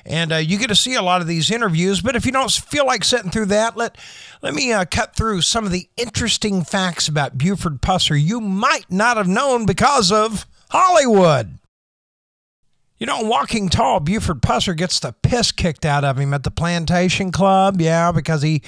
And 0.05 0.31
uh, 0.31 0.37
you 0.37 0.59
get 0.59 0.67
to 0.67 0.75
see 0.75 0.93
a 0.93 1.01
lot 1.01 1.21
of 1.21 1.27
these 1.27 1.49
interviews. 1.49 2.01
But 2.01 2.15
if 2.15 2.27
you 2.27 2.31
don't 2.31 2.51
feel 2.51 2.85
like 2.85 3.03
sitting 3.03 3.31
through 3.31 3.47
that, 3.47 3.75
let 3.75 3.97
let 4.43 4.53
me 4.53 4.71
uh, 4.71 4.85
cut 4.85 5.15
through 5.15 5.41
some 5.41 5.65
of 5.65 5.71
the 5.71 5.89
interesting 5.97 6.63
facts 6.63 7.07
about 7.07 7.37
Buford 7.37 7.81
Pusser 7.81 8.21
you 8.21 8.39
might 8.39 8.91
not 8.91 9.17
have 9.17 9.27
known 9.27 9.65
because 9.65 10.11
of 10.11 10.45
Hollywood. 10.69 11.57
You 12.99 13.07
know, 13.07 13.21
walking 13.23 13.67
tall, 13.67 13.99
Buford 13.99 14.41
Pusser 14.41 14.77
gets 14.77 14.99
the 14.99 15.11
piss 15.11 15.51
kicked 15.51 15.85
out 15.85 16.03
of 16.03 16.17
him 16.17 16.33
at 16.33 16.43
the 16.43 16.51
Plantation 16.51 17.31
Club. 17.31 17.81
Yeah, 17.81 18.11
because 18.11 18.41
he, 18.41 18.61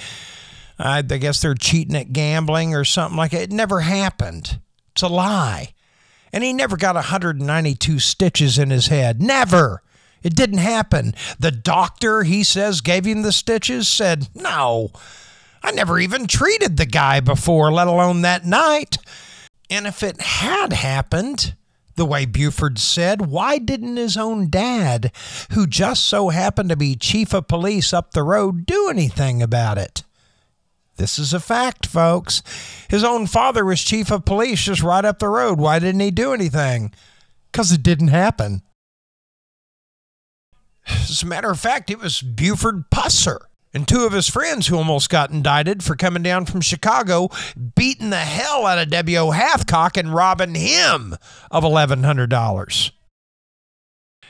I 0.78 0.98
I 0.98 1.02
guess 1.02 1.40
they're 1.40 1.54
cheating 1.54 1.96
at 1.96 2.12
gambling 2.12 2.74
or 2.74 2.84
something 2.84 3.16
like 3.16 3.30
that. 3.32 3.42
It 3.42 3.52
never 3.52 3.80
happened. 3.80 4.60
It's 4.92 5.02
a 5.02 5.08
lie. 5.08 5.74
And 6.32 6.42
he 6.44 6.52
never 6.52 6.76
got 6.76 6.94
192 6.96 7.98
stitches 7.98 8.58
in 8.58 8.70
his 8.70 8.88
head. 8.88 9.22
Never. 9.22 9.82
It 10.22 10.34
didn't 10.34 10.58
happen. 10.58 11.14
The 11.38 11.52
doctor, 11.52 12.24
he 12.24 12.42
says, 12.42 12.80
gave 12.80 13.04
him 13.04 13.22
the 13.22 13.32
stitches, 13.32 13.88
said, 13.88 14.28
No, 14.34 14.90
I 15.62 15.70
never 15.70 15.98
even 15.98 16.26
treated 16.26 16.76
the 16.76 16.86
guy 16.86 17.20
before, 17.20 17.72
let 17.72 17.86
alone 17.86 18.22
that 18.22 18.44
night. 18.44 18.98
And 19.70 19.86
if 19.86 20.02
it 20.02 20.20
had 20.20 20.72
happened, 20.72 21.54
the 21.96 22.06
way 22.06 22.24
Buford 22.24 22.78
said, 22.78 23.26
why 23.26 23.58
didn't 23.58 23.96
his 23.96 24.16
own 24.16 24.48
dad, 24.48 25.10
who 25.52 25.66
just 25.66 26.04
so 26.04 26.28
happened 26.28 26.68
to 26.68 26.76
be 26.76 26.94
chief 26.94 27.32
of 27.32 27.48
police 27.48 27.92
up 27.92 28.12
the 28.12 28.22
road, 28.22 28.66
do 28.66 28.88
anything 28.88 29.42
about 29.42 29.78
it? 29.78 30.04
This 30.96 31.18
is 31.18 31.32
a 31.32 31.40
fact, 31.40 31.86
folks. 31.86 32.42
His 32.88 33.04
own 33.04 33.26
father 33.26 33.64
was 33.64 33.82
chief 33.82 34.10
of 34.10 34.24
police 34.24 34.64
just 34.64 34.82
right 34.82 35.04
up 35.04 35.18
the 35.18 35.28
road. 35.28 35.58
Why 35.58 35.78
didn't 35.78 36.00
he 36.00 36.10
do 36.10 36.32
anything? 36.32 36.92
Because 37.52 37.72
it 37.72 37.82
didn't 37.82 38.08
happen. 38.08 38.62
As 40.86 41.22
a 41.22 41.26
matter 41.26 41.50
of 41.50 41.60
fact, 41.60 41.90
it 41.90 41.98
was 41.98 42.22
Buford 42.22 42.90
Pusser 42.90 43.38
and 43.74 43.86
two 43.86 44.06
of 44.06 44.12
his 44.12 44.30
friends 44.30 44.68
who 44.68 44.76
almost 44.76 45.10
got 45.10 45.30
indicted 45.30 45.82
for 45.82 45.96
coming 45.96 46.22
down 46.22 46.46
from 46.46 46.60
Chicago, 46.60 47.28
beating 47.74 48.10
the 48.10 48.16
hell 48.16 48.66
out 48.66 48.78
of 48.78 48.88
W.O. 48.90 49.32
Hathcock 49.32 49.98
and 49.98 50.14
robbing 50.14 50.54
him 50.54 51.16
of 51.50 51.64
$1,100. 51.64 52.90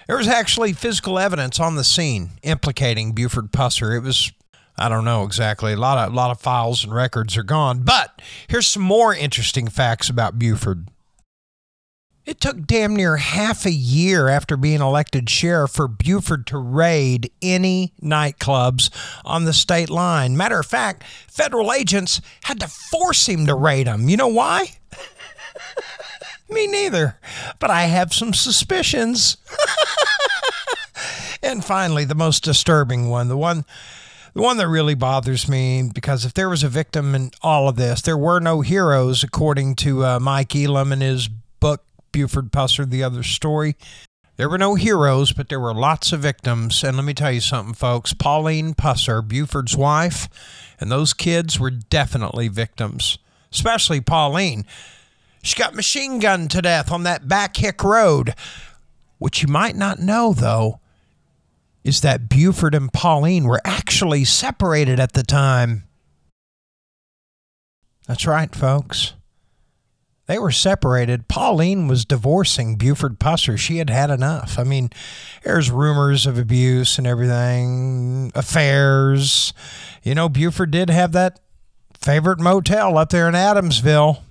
There 0.06 0.16
was 0.16 0.28
actually 0.28 0.72
physical 0.72 1.18
evidence 1.18 1.60
on 1.60 1.74
the 1.74 1.84
scene 1.84 2.30
implicating 2.42 3.12
Buford 3.12 3.52
Pusser. 3.52 3.96
It 3.96 4.00
was, 4.00 4.32
I 4.78 4.88
don't 4.88 5.04
know 5.04 5.24
exactly, 5.24 5.72
a 5.72 5.76
lot 5.76 5.98
of, 5.98 6.12
a 6.12 6.16
lot 6.16 6.30
of 6.30 6.40
files 6.40 6.84
and 6.84 6.94
records 6.94 7.36
are 7.36 7.42
gone. 7.42 7.82
But 7.82 8.20
here's 8.48 8.66
some 8.66 8.82
more 8.82 9.14
interesting 9.14 9.68
facts 9.68 10.08
about 10.08 10.38
Buford. 10.38 10.88
It 12.26 12.40
took 12.40 12.66
damn 12.66 12.96
near 12.96 13.18
half 13.18 13.64
a 13.64 13.70
year 13.70 14.26
after 14.28 14.56
being 14.56 14.80
elected 14.80 15.30
sheriff 15.30 15.70
for 15.70 15.86
Buford 15.86 16.44
to 16.48 16.58
raid 16.58 17.30
any 17.40 17.94
nightclubs 18.02 18.90
on 19.24 19.44
the 19.44 19.52
state 19.52 19.88
line. 19.88 20.36
Matter 20.36 20.58
of 20.58 20.66
fact, 20.66 21.04
federal 21.04 21.72
agents 21.72 22.20
had 22.42 22.58
to 22.58 22.66
force 22.66 23.28
him 23.28 23.46
to 23.46 23.54
raid 23.54 23.86
them. 23.86 24.08
You 24.08 24.16
know 24.16 24.26
why? 24.26 24.72
Me 26.50 26.66
neither, 26.66 27.16
but 27.60 27.70
I 27.70 27.82
have 27.82 28.12
some 28.12 28.34
suspicions. 28.34 29.36
and 31.44 31.64
finally, 31.64 32.04
the 32.04 32.16
most 32.16 32.42
disturbing 32.42 33.08
one, 33.08 33.28
the 33.28 33.36
one 33.36 33.64
the 34.36 34.42
one 34.42 34.58
that 34.58 34.68
really 34.68 34.94
bothers 34.94 35.48
me 35.48 35.88
because 35.94 36.26
if 36.26 36.34
there 36.34 36.50
was 36.50 36.62
a 36.62 36.68
victim 36.68 37.14
in 37.14 37.30
all 37.40 37.70
of 37.70 37.76
this, 37.76 38.02
there 38.02 38.18
were 38.18 38.38
no 38.38 38.60
heroes, 38.60 39.24
according 39.24 39.74
to 39.76 40.04
uh, 40.04 40.20
Mike 40.20 40.54
Elam 40.54 40.92
in 40.92 41.00
his 41.00 41.26
book 41.26 41.82
Buford 42.12 42.52
Pusser, 42.52 42.86
the 42.86 43.02
other 43.02 43.22
story. 43.22 43.76
There 44.36 44.50
were 44.50 44.58
no 44.58 44.74
heroes, 44.74 45.32
but 45.32 45.48
there 45.48 45.58
were 45.58 45.72
lots 45.72 46.12
of 46.12 46.20
victims. 46.20 46.84
And 46.84 46.98
let 46.98 47.06
me 47.06 47.14
tell 47.14 47.32
you 47.32 47.40
something, 47.40 47.72
folks. 47.72 48.12
Pauline 48.12 48.74
Pusser, 48.74 49.26
Buford's 49.26 49.74
wife, 49.74 50.28
and 50.78 50.92
those 50.92 51.14
kids 51.14 51.58
were 51.58 51.70
definitely 51.70 52.48
victims, 52.48 53.16
especially 53.50 54.02
Pauline. 54.02 54.66
She 55.42 55.58
got 55.58 55.74
machine 55.74 56.18
gunned 56.18 56.50
to 56.50 56.60
death 56.60 56.92
on 56.92 57.04
that 57.04 57.26
back 57.26 57.56
hick 57.56 57.82
road. 57.82 58.34
What 59.16 59.40
you 59.40 59.48
might 59.48 59.76
not 59.76 59.98
know, 59.98 60.34
though, 60.34 60.80
is 61.86 62.00
that 62.00 62.28
Buford 62.28 62.74
and 62.74 62.92
Pauline 62.92 63.44
were 63.44 63.60
actually 63.64 64.24
separated 64.24 64.98
at 64.98 65.12
the 65.12 65.22
time. 65.22 65.84
That's 68.08 68.26
right, 68.26 68.52
folks. 68.52 69.12
They 70.26 70.36
were 70.36 70.50
separated. 70.50 71.28
Pauline 71.28 71.86
was 71.86 72.04
divorcing 72.04 72.74
Buford 72.74 73.20
Pusser. 73.20 73.56
She 73.56 73.76
had 73.76 73.88
had 73.88 74.10
enough. 74.10 74.58
I 74.58 74.64
mean, 74.64 74.90
there's 75.44 75.70
rumors 75.70 76.26
of 76.26 76.36
abuse 76.36 76.98
and 76.98 77.06
everything, 77.06 78.32
affairs. 78.34 79.54
You 80.02 80.16
know, 80.16 80.28
Buford 80.28 80.72
did 80.72 80.90
have 80.90 81.12
that 81.12 81.38
favorite 81.94 82.40
motel 82.40 82.98
up 82.98 83.10
there 83.10 83.28
in 83.28 83.34
Adamsville. 83.34 84.22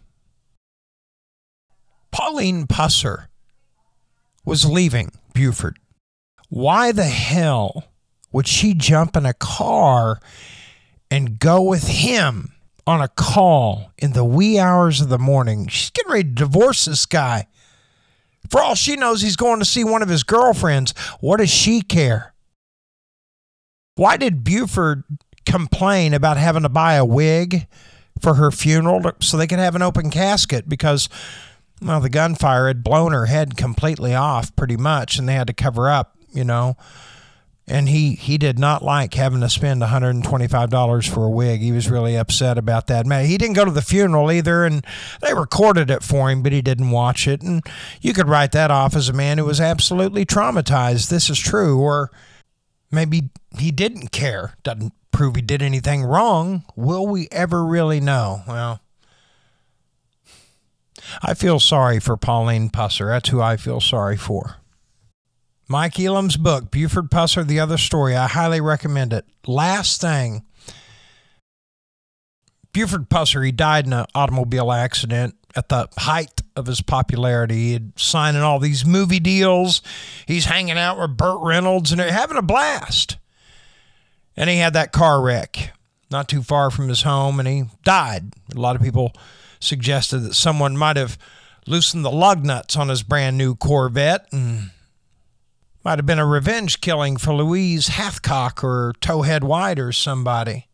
Pauline 2.11 2.67
Pusser 2.67 3.27
was 4.43 4.65
leaving 4.65 5.11
Buford. 5.33 5.79
Why 6.49 6.91
the 6.91 7.03
hell 7.03 7.85
would 8.31 8.47
she 8.47 8.73
jump 8.73 9.15
in 9.15 9.25
a 9.25 9.33
car 9.33 10.19
and 11.09 11.39
go 11.39 11.61
with 11.61 11.87
him? 11.87 12.51
on 12.87 13.01
a 13.01 13.07
call 13.07 13.91
in 13.97 14.13
the 14.13 14.23
wee 14.23 14.59
hours 14.59 15.01
of 15.01 15.09
the 15.09 15.17
morning. 15.17 15.67
She's 15.67 15.89
getting 15.89 16.11
ready 16.11 16.29
to 16.29 16.35
divorce 16.35 16.85
this 16.85 17.05
guy. 17.05 17.47
For 18.49 18.61
all 18.61 18.75
she 18.75 18.95
knows, 18.95 19.21
he's 19.21 19.35
going 19.35 19.59
to 19.59 19.65
see 19.65 19.83
one 19.83 20.03
of 20.03 20.09
his 20.09 20.23
girlfriends. 20.23 20.93
What 21.19 21.37
does 21.37 21.49
she 21.49 21.81
care? 21.81 22.33
Why 23.95 24.17
did 24.17 24.43
Buford 24.43 25.03
complain 25.45 26.13
about 26.13 26.37
having 26.37 26.63
to 26.63 26.69
buy 26.69 26.95
a 26.95 27.05
wig 27.05 27.67
for 28.21 28.35
her 28.35 28.51
funeral 28.51 29.13
so 29.19 29.37
they 29.37 29.47
could 29.47 29.59
have 29.59 29.75
an 29.75 29.81
open 29.81 30.11
casket? 30.11 30.69
Because, 30.69 31.09
well, 31.81 32.01
the 32.01 32.09
gunfire 32.09 32.67
had 32.67 32.83
blown 32.83 33.13
her 33.13 33.25
head 33.25 33.57
completely 33.57 34.13
off 34.13 34.55
pretty 34.55 34.77
much, 34.77 35.17
and 35.17 35.27
they 35.27 35.33
had 35.33 35.47
to 35.47 35.53
cover 35.53 35.89
up, 35.89 36.14
you 36.35 36.43
know 36.43 36.75
and 37.67 37.89
he 37.89 38.15
he 38.15 38.37
did 38.37 38.59
not 38.59 38.83
like 38.83 39.13
having 39.15 39.41
to 39.41 39.49
spend 39.49 39.81
$125 39.81 41.09
for 41.09 41.25
a 41.25 41.29
wig. 41.29 41.61
He 41.61 41.71
was 41.71 41.89
really 41.89 42.15
upset 42.15 42.57
about 42.57 42.87
that. 42.87 43.05
Man, 43.05 43.25
he 43.25 43.37
didn't 43.37 43.55
go 43.55 43.65
to 43.65 43.71
the 43.71 43.81
funeral 43.81 44.31
either 44.31 44.65
and 44.65 44.85
they 45.21 45.33
recorded 45.33 45.89
it 45.89 46.03
for 46.03 46.29
him, 46.29 46.43
but 46.43 46.51
he 46.51 46.61
didn't 46.61 46.91
watch 46.91 47.27
it. 47.27 47.41
And 47.41 47.65
you 48.01 48.13
could 48.13 48.29
write 48.29 48.51
that 48.51 48.71
off 48.71 48.95
as 48.95 49.09
a 49.09 49.13
man 49.13 49.37
who 49.37 49.45
was 49.45 49.59
absolutely 49.59 50.25
traumatized. 50.25 51.09
This 51.09 51.29
is 51.29 51.39
true 51.39 51.79
or 51.79 52.11
maybe 52.91 53.29
he 53.57 53.71
didn't 53.71 54.11
care. 54.11 54.53
Doesn't 54.63 54.93
prove 55.11 55.35
he 55.35 55.41
did 55.41 55.63
anything 55.63 56.03
wrong. 56.03 56.65
Will 56.75 57.07
we 57.07 57.27
ever 57.31 57.65
really 57.65 57.99
know? 57.99 58.43
Well, 58.47 58.79
I 61.23 61.33
feel 61.33 61.59
sorry 61.59 61.99
for 61.99 62.15
Pauline 62.15 62.69
Pusser. 62.69 63.07
That's 63.07 63.29
who 63.29 63.41
I 63.41 63.57
feel 63.57 63.81
sorry 63.81 64.17
for. 64.17 64.57
Mike 65.67 65.99
Elam's 65.99 66.37
book, 66.37 66.69
Buford 66.69 67.09
Pusser, 67.09 67.45
The 67.45 67.59
Other 67.59 67.77
Story. 67.77 68.15
I 68.15 68.27
highly 68.27 68.61
recommend 68.61 69.13
it. 69.13 69.25
Last 69.47 69.99
thing 70.01 70.43
Buford 72.75 73.09
Pusser, 73.09 73.45
he 73.45 73.53
died 73.53 73.85
in 73.85 73.93
an 73.93 74.05
automobile 74.13 74.69
accident 74.69 75.35
at 75.55 75.69
the 75.69 75.87
height 75.97 76.41
of 76.57 76.65
his 76.65 76.81
popularity. 76.81 77.71
He'd 77.71 77.97
signing 77.97 78.41
all 78.41 78.59
these 78.59 78.85
movie 78.85 79.21
deals. 79.21 79.81
He's 80.25 80.43
hanging 80.43 80.77
out 80.77 80.99
with 80.99 81.15
Burt 81.15 81.39
Reynolds 81.41 81.93
and 81.93 82.01
having 82.01 82.35
a 82.35 82.41
blast. 82.41 83.15
And 84.35 84.49
he 84.49 84.57
had 84.57 84.73
that 84.73 84.91
car 84.91 85.21
wreck 85.21 85.71
not 86.11 86.27
too 86.27 86.43
far 86.43 86.69
from 86.69 86.89
his 86.89 87.03
home 87.03 87.39
and 87.39 87.47
he 87.47 87.63
died. 87.85 88.33
A 88.53 88.59
lot 88.59 88.75
of 88.75 88.81
people 88.81 89.13
suggested 89.61 90.19
that 90.19 90.33
someone 90.33 90.75
might 90.75 90.97
have 90.97 91.17
loosened 91.65 92.03
the 92.03 92.11
lug 92.11 92.43
nuts 92.43 92.75
on 92.75 92.89
his 92.89 93.03
brand 93.03 93.37
new 93.37 93.55
Corvette 93.55 94.27
and 94.33 94.71
might 95.85 95.99
have 95.99 96.05
been 96.07 96.17
a 96.17 96.25
revenge 96.25 96.81
killing 96.81 97.15
for 97.15 97.31
Louise 97.31 97.89
Hathcock 97.89 98.63
or 98.63 98.93
Towhead 99.01 99.43
White 99.43 99.77
or 99.79 99.91
somebody. 99.91 100.67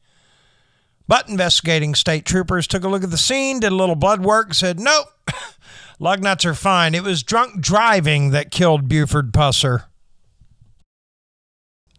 But 1.05 1.27
investigating 1.27 1.93
state 1.95 2.23
troopers 2.23 2.65
took 2.65 2.85
a 2.85 2.87
look 2.87 3.03
at 3.03 3.11
the 3.11 3.17
scene, 3.17 3.59
did 3.59 3.73
a 3.73 3.75
little 3.75 3.95
blood 3.95 4.23
work, 4.23 4.53
said, 4.53 4.79
nope, 4.79 5.07
lug 5.99 6.23
nuts 6.23 6.45
are 6.45 6.53
fine. 6.53 6.95
It 6.95 7.03
was 7.03 7.23
drunk 7.23 7.59
driving 7.59 8.29
that 8.29 8.51
killed 8.51 8.87
Buford 8.87 9.33
Pusser. 9.33 9.83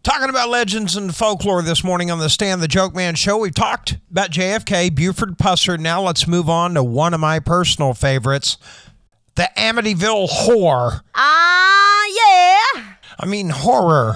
Talking 0.01 0.29
about 0.29 0.49
legends 0.49 0.97
and 0.97 1.15
folklore 1.15 1.61
this 1.61 1.83
morning 1.83 2.09
on 2.09 2.17
the 2.17 2.29
Stan 2.29 2.61
the 2.61 2.67
Joke 2.67 2.95
Man 2.95 3.13
show, 3.13 3.37
we've 3.37 3.53
talked 3.53 3.97
about 4.09 4.31
JFK, 4.31 4.93
Buford 4.93 5.37
Pusser. 5.37 5.79
Now 5.79 6.01
let's 6.01 6.27
move 6.27 6.49
on 6.49 6.73
to 6.73 6.83
one 6.83 7.13
of 7.13 7.19
my 7.19 7.39
personal 7.39 7.93
favorites, 7.93 8.57
the 9.35 9.49
Amityville 9.55 10.29
Whore. 10.29 11.01
Ah, 11.13 12.05
yeah. 12.73 12.92
I 13.19 13.25
mean, 13.25 13.49
horror. 13.49 14.15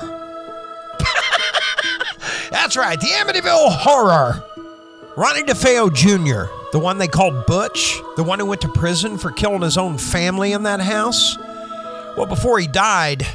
That's 2.52 2.78
right, 2.78 3.00
the 3.00 3.08
Amityville 3.08 3.70
Horror. 3.70 4.44
Ronnie 5.16 5.44
DeFeo 5.44 5.94
Jr., 5.94 6.52
the 6.72 6.80
one 6.80 6.98
they 6.98 7.08
called 7.08 7.46
Butch, 7.46 8.00
the 8.16 8.24
one 8.24 8.40
who 8.40 8.46
went 8.46 8.62
to 8.62 8.70
prison 8.70 9.18
for 9.18 9.32
killing 9.32 9.62
his 9.62 9.78
own 9.78 9.98
family 9.98 10.54
in 10.54 10.64
that 10.64 10.80
house. 10.80 11.38
Well, 12.16 12.26
before 12.26 12.60
he 12.60 12.68
died, 12.68 13.26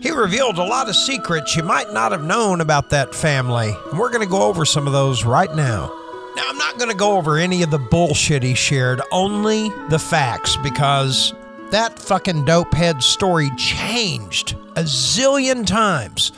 he 0.00 0.10
revealed 0.10 0.58
a 0.58 0.64
lot 0.64 0.88
of 0.88 0.96
secrets 0.96 1.56
you 1.56 1.62
might 1.62 1.92
not 1.92 2.12
have 2.12 2.24
known 2.24 2.60
about 2.60 2.90
that 2.90 3.14
family. 3.14 3.74
And 3.90 3.98
we're 3.98 4.10
going 4.10 4.26
to 4.26 4.30
go 4.30 4.42
over 4.42 4.64
some 4.64 4.86
of 4.86 4.92
those 4.92 5.24
right 5.24 5.54
now. 5.54 5.86
Now, 6.34 6.42
I'm 6.48 6.58
not 6.58 6.78
going 6.78 6.90
to 6.90 6.96
go 6.96 7.16
over 7.16 7.36
any 7.36 7.62
of 7.62 7.70
the 7.70 7.78
bullshit 7.78 8.42
he 8.42 8.54
shared, 8.54 9.00
only 9.12 9.68
the 9.90 9.98
facts, 9.98 10.56
because 10.56 11.32
that 11.72 11.98
fucking 11.98 12.44
dopehead 12.44 13.02
story 13.02 13.50
changed 13.56 14.52
a 14.76 14.82
zillion 14.82 15.66
times. 15.66 16.30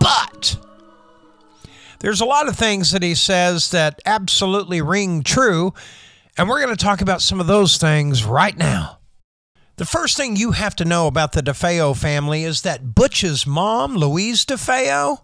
But 0.00 0.56
there's 2.00 2.22
a 2.22 2.26
lot 2.26 2.48
of 2.48 2.56
things 2.56 2.90
that 2.92 3.02
he 3.02 3.14
says 3.14 3.70
that 3.70 4.00
absolutely 4.06 4.80
ring 4.80 5.22
true, 5.22 5.74
and 6.36 6.48
we're 6.48 6.62
going 6.64 6.74
to 6.74 6.84
talk 6.84 7.02
about 7.02 7.20
some 7.20 7.38
of 7.38 7.46
those 7.46 7.76
things 7.76 8.24
right 8.24 8.56
now. 8.56 8.98
The 9.76 9.84
first 9.84 10.16
thing 10.16 10.36
you 10.36 10.52
have 10.52 10.74
to 10.76 10.84
know 10.84 11.06
about 11.06 11.32
the 11.32 11.42
DeFeo 11.42 11.94
family 11.96 12.42
is 12.42 12.62
that 12.62 12.94
Butch's 12.94 13.46
mom, 13.46 13.94
Louise 13.94 14.46
DeFeo, 14.46 15.18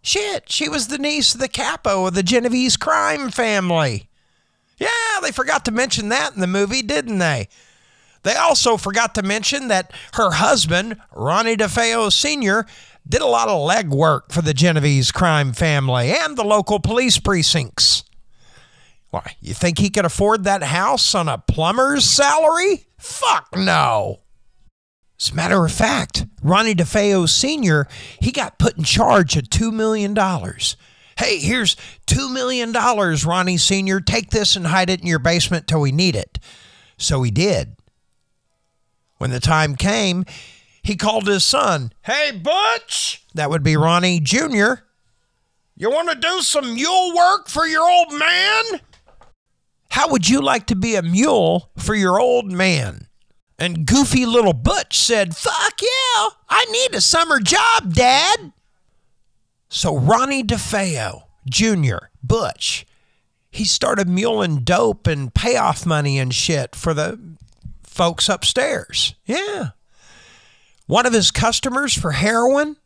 shit, 0.00 0.50
she 0.50 0.68
was 0.68 0.88
the 0.88 0.98
niece 0.98 1.34
of 1.34 1.40
the 1.40 1.48
capo 1.48 2.06
of 2.06 2.14
the 2.14 2.22
Genovese 2.22 2.76
crime 2.76 3.30
family. 3.30 4.08
Yeah, 4.78 5.20
they 5.22 5.30
forgot 5.30 5.64
to 5.66 5.70
mention 5.70 6.08
that 6.08 6.34
in 6.34 6.40
the 6.40 6.46
movie, 6.46 6.82
didn't 6.82 7.18
they? 7.18 7.48
They 8.24 8.34
also 8.34 8.76
forgot 8.76 9.14
to 9.14 9.22
mention 9.22 9.68
that 9.68 9.92
her 10.14 10.32
husband, 10.32 10.96
Ronnie 11.14 11.56
DeFeo 11.56 12.10
Sr., 12.10 12.66
did 13.06 13.20
a 13.20 13.26
lot 13.26 13.48
of 13.48 13.68
legwork 13.68 14.32
for 14.32 14.40
the 14.42 14.54
Genovese 14.54 15.12
crime 15.12 15.52
family 15.52 16.10
and 16.10 16.36
the 16.36 16.44
local 16.44 16.80
police 16.80 17.18
precincts. 17.18 18.02
Why, 19.10 19.36
you 19.40 19.54
think 19.54 19.78
he 19.78 19.90
could 19.90 20.06
afford 20.06 20.44
that 20.44 20.62
house 20.62 21.14
on 21.14 21.28
a 21.28 21.38
plumber's 21.38 22.04
salary? 22.04 22.86
Fuck 22.98 23.56
no. 23.56 24.20
As 25.20 25.30
a 25.30 25.34
matter 25.34 25.64
of 25.64 25.70
fact, 25.70 26.26
Ronnie 26.42 26.74
DeFeo 26.74 27.28
Sr., 27.28 27.86
he 28.20 28.32
got 28.32 28.58
put 28.58 28.76
in 28.76 28.84
charge 28.84 29.36
of 29.36 29.44
$2 29.44 29.72
million. 29.72 30.16
Hey, 31.16 31.38
here's 31.38 31.76
$2 32.06 32.32
million, 32.32 32.72
Ronnie 32.72 33.58
Sr. 33.58 34.00
Take 34.00 34.30
this 34.30 34.56
and 34.56 34.66
hide 34.66 34.90
it 34.90 35.00
in 35.00 35.06
your 35.06 35.20
basement 35.20 35.68
till 35.68 35.80
we 35.80 35.92
need 35.92 36.16
it. 36.16 36.38
So 36.96 37.22
he 37.22 37.30
did. 37.30 37.76
When 39.18 39.30
the 39.30 39.40
time 39.40 39.76
came, 39.76 40.24
he 40.82 40.96
called 40.96 41.26
his 41.26 41.44
son. 41.44 41.92
Hey, 42.02 42.30
Butch! 42.30 43.24
That 43.34 43.50
would 43.50 43.62
be 43.62 43.76
Ronnie 43.76 44.20
Jr. 44.20 44.74
You 45.76 45.90
want 45.90 46.10
to 46.10 46.14
do 46.14 46.40
some 46.40 46.74
mule 46.74 47.14
work 47.16 47.48
for 47.48 47.66
your 47.66 47.88
old 47.88 48.12
man? 48.12 48.80
How 49.90 50.08
would 50.08 50.28
you 50.28 50.40
like 50.40 50.66
to 50.66 50.76
be 50.76 50.94
a 50.94 51.02
mule 51.02 51.70
for 51.76 51.94
your 51.94 52.20
old 52.20 52.52
man? 52.52 53.08
And 53.58 53.86
goofy 53.86 54.26
little 54.26 54.52
Butch 54.52 54.98
said, 54.98 55.36
Fuck 55.36 55.80
yeah, 55.80 56.28
I 56.48 56.64
need 56.70 56.94
a 56.94 57.00
summer 57.00 57.40
job, 57.40 57.94
Dad. 57.94 58.52
So 59.68 59.96
Ronnie 59.96 60.42
DeFeo 60.44 61.22
Jr., 61.48 62.06
Butch, 62.22 62.86
he 63.50 63.64
started 63.64 64.08
muling 64.08 64.58
dope 64.64 65.06
and 65.06 65.32
payoff 65.32 65.86
money 65.86 66.18
and 66.18 66.34
shit 66.34 66.74
for 66.74 66.92
the 66.92 67.18
folks 67.94 68.28
upstairs. 68.28 69.14
Yeah. 69.24 69.70
One 70.86 71.06
of 71.06 71.12
his 71.12 71.30
customers 71.30 71.94
for 71.94 72.10
heroin 72.10 72.76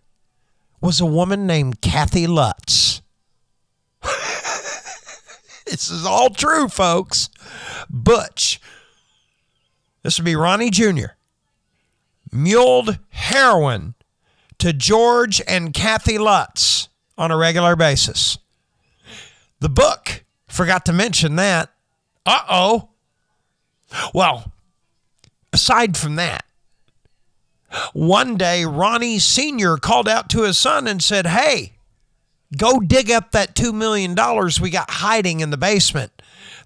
was 0.83 1.01
a 1.01 1.07
woman 1.07 1.47
named 1.47 1.81
Kathy 1.81 2.27
Lutz. 2.27 3.01
this 5.67 5.91
is 5.91 6.05
all 6.05 6.29
true, 6.29 6.69
folks. 6.69 7.31
Butch, 7.89 8.61
this 10.03 10.19
would 10.19 10.27
be 10.27 10.37
Ronnie 10.37 10.71
Jr., 10.71 11.15
muled 12.31 12.99
heroin 13.09 13.95
to 14.59 14.75
George 14.75 15.41
and 15.49 15.73
Kathy 15.73 16.19
Lutz 16.19 16.91
on 17.17 17.31
a 17.31 17.37
regular 17.37 17.77
basis. 17.77 18.37
The 19.61 19.71
book 19.71 20.25
forgot 20.47 20.85
to 20.85 20.93
mention 20.93 21.37
that. 21.37 21.73
Uh 22.27 22.41
oh. 22.51 22.89
Well, 24.13 24.53
aside 25.53 25.97
from 25.97 26.17
that, 26.17 26.45
one 27.93 28.37
day 28.37 28.65
Ronnie 28.65 29.19
Sr. 29.19 29.77
called 29.77 30.09
out 30.09 30.31
to 30.31 30.43
his 30.43 30.59
son 30.59 30.87
and 30.87 31.03
said, 31.03 31.27
Hey, 31.27 31.75
go 32.57 32.81
dig 32.81 33.11
up 33.11 33.33
that 33.33 33.55
$2 33.55 33.75
million 33.75 34.17
we 34.61 34.71
got 34.71 34.91
hiding 34.91 35.41
in 35.41 35.51
the 35.51 35.57
basement. 35.57 36.13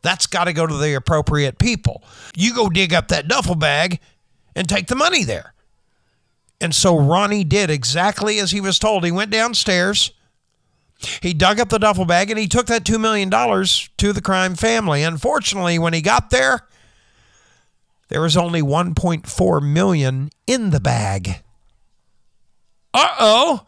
That's 0.03 0.27
got 0.27 0.45
to 0.45 0.53
go 0.53 0.66
to 0.66 0.77
the 0.77 0.95
appropriate 0.95 1.59
people. 1.59 2.03
You 2.37 2.55
go 2.55 2.68
dig 2.68 2.92
up 2.92 3.09
that 3.09 3.29
duffel 3.29 3.55
bag 3.55 4.01
and 4.55 4.68
take 4.68 4.88
the 4.88 4.97
money 4.97 5.25
there. 5.25 5.55
And 6.61 6.75
so 6.75 6.97
Ronnie 6.97 7.45
did 7.45 7.71
exactly 7.71 8.38
as 8.38 8.53
he 8.53 8.61
was 8.61 8.79
told. 8.79 9.05
He 9.05 9.11
went 9.11 9.33
downstairs, 9.33 10.12
he 11.21 11.35
dug 11.35 11.59
up 11.59 11.68
the 11.68 11.79
duffel 11.79 12.05
bag, 12.05 12.31
and 12.31 12.38
he 12.38 12.47
took 12.47 12.66
that 12.66 12.85
$2 12.85 13.01
million 13.01 13.29
to 13.31 14.12
the 14.12 14.21
crime 14.21 14.55
family. 14.55 15.03
Unfortunately, 15.03 15.79
when 15.81 15.92
he 15.92 16.01
got 16.01 16.31
there, 16.31 16.61
there 18.12 18.20
was 18.20 18.37
only 18.37 18.61
1.4 18.61 19.62
million 19.62 20.29
in 20.46 20.68
the 20.68 20.81
bag. 20.81 21.42
Uh-oh. 22.92 23.64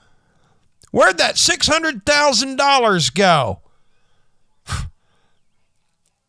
Where'd 0.91 1.17
that 1.17 1.37
$600,000 1.37 3.15
go? 3.15 3.63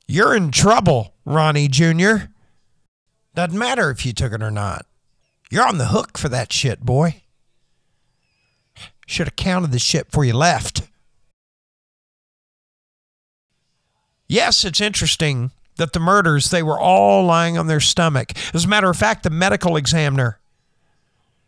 You're 0.08 0.34
in 0.34 0.51
trouble, 0.51 1.13
Ronnie 1.25 1.67
Jr. 1.67 2.30
Doesn't 3.34 3.60
matter 3.60 3.89
if 3.89 4.06
you 4.06 4.13
took 4.13 4.32
it 4.32 4.41
or 4.41 4.49
not. 4.49 4.86
You're 5.51 5.67
on 5.67 5.78
the 5.78 5.88
hook 5.88 6.17
for 6.17 6.30
that 6.30 6.54
shit, 6.54 6.80
boy. 6.86 7.21
Should 9.06 9.28
have 9.28 9.36
counted 9.36 9.73
the 9.73 9.80
shit 9.80 10.06
before 10.06 10.23
you 10.23 10.36
left. 10.36 10.84
Yes, 14.30 14.63
it's 14.63 14.80
interesting 14.80 15.51
that 15.77 15.93
the 15.93 15.99
murders, 15.99 16.49
they 16.49 16.63
were 16.63 16.79
all 16.79 17.25
lying 17.25 17.57
on 17.57 17.67
their 17.67 17.79
stomach. 17.79 18.31
As 18.53 18.65
a 18.65 18.67
matter 18.67 18.89
of 18.89 18.97
fact, 18.97 19.23
the 19.23 19.29
medical 19.29 19.75
examiner 19.75 20.39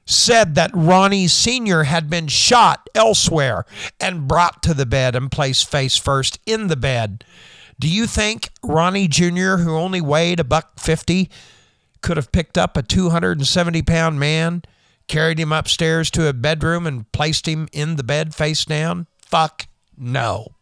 said 0.06 0.56
that 0.56 0.72
Ronnie 0.74 1.28
Sr. 1.28 1.84
had 1.84 2.10
been 2.10 2.28
shot 2.28 2.90
elsewhere 2.96 3.66
and 4.00 4.28
brought 4.28 4.64
to 4.64 4.74
the 4.74 4.86
bed 4.86 5.16
and 5.16 5.30
placed 5.30 5.70
face 5.70 5.98
first 5.98 6.40
in 6.46 6.68
the 6.68 6.78
bed. 6.78 7.26
Do 7.80 7.88
you 7.88 8.08
think 8.08 8.50
Ronnie 8.64 9.08
Jr., 9.08 9.58
who 9.58 9.76
only 9.76 10.02
weighed 10.02 10.40
a 10.40 10.44
buck 10.44 10.80
fifty, 10.80 11.30
could 12.02 12.18
have 12.18 12.32
picked 12.32 12.58
up 12.58 12.78
a 12.78 12.82
270 12.82 13.82
pound 13.84 14.20
man, 14.20 14.64
carried 15.08 15.40
him 15.40 15.52
upstairs 15.52 16.10
to 16.12 16.28
a 16.28 16.34
bedroom, 16.34 16.88
and 16.88 17.12
placed 17.12 17.48
him 17.48 17.68
in 17.72 17.98
the 17.98 18.04
bed 18.04 18.34
face 18.34 18.66
down? 18.66 19.08
Fuck 19.22 19.68
no. 19.98 20.57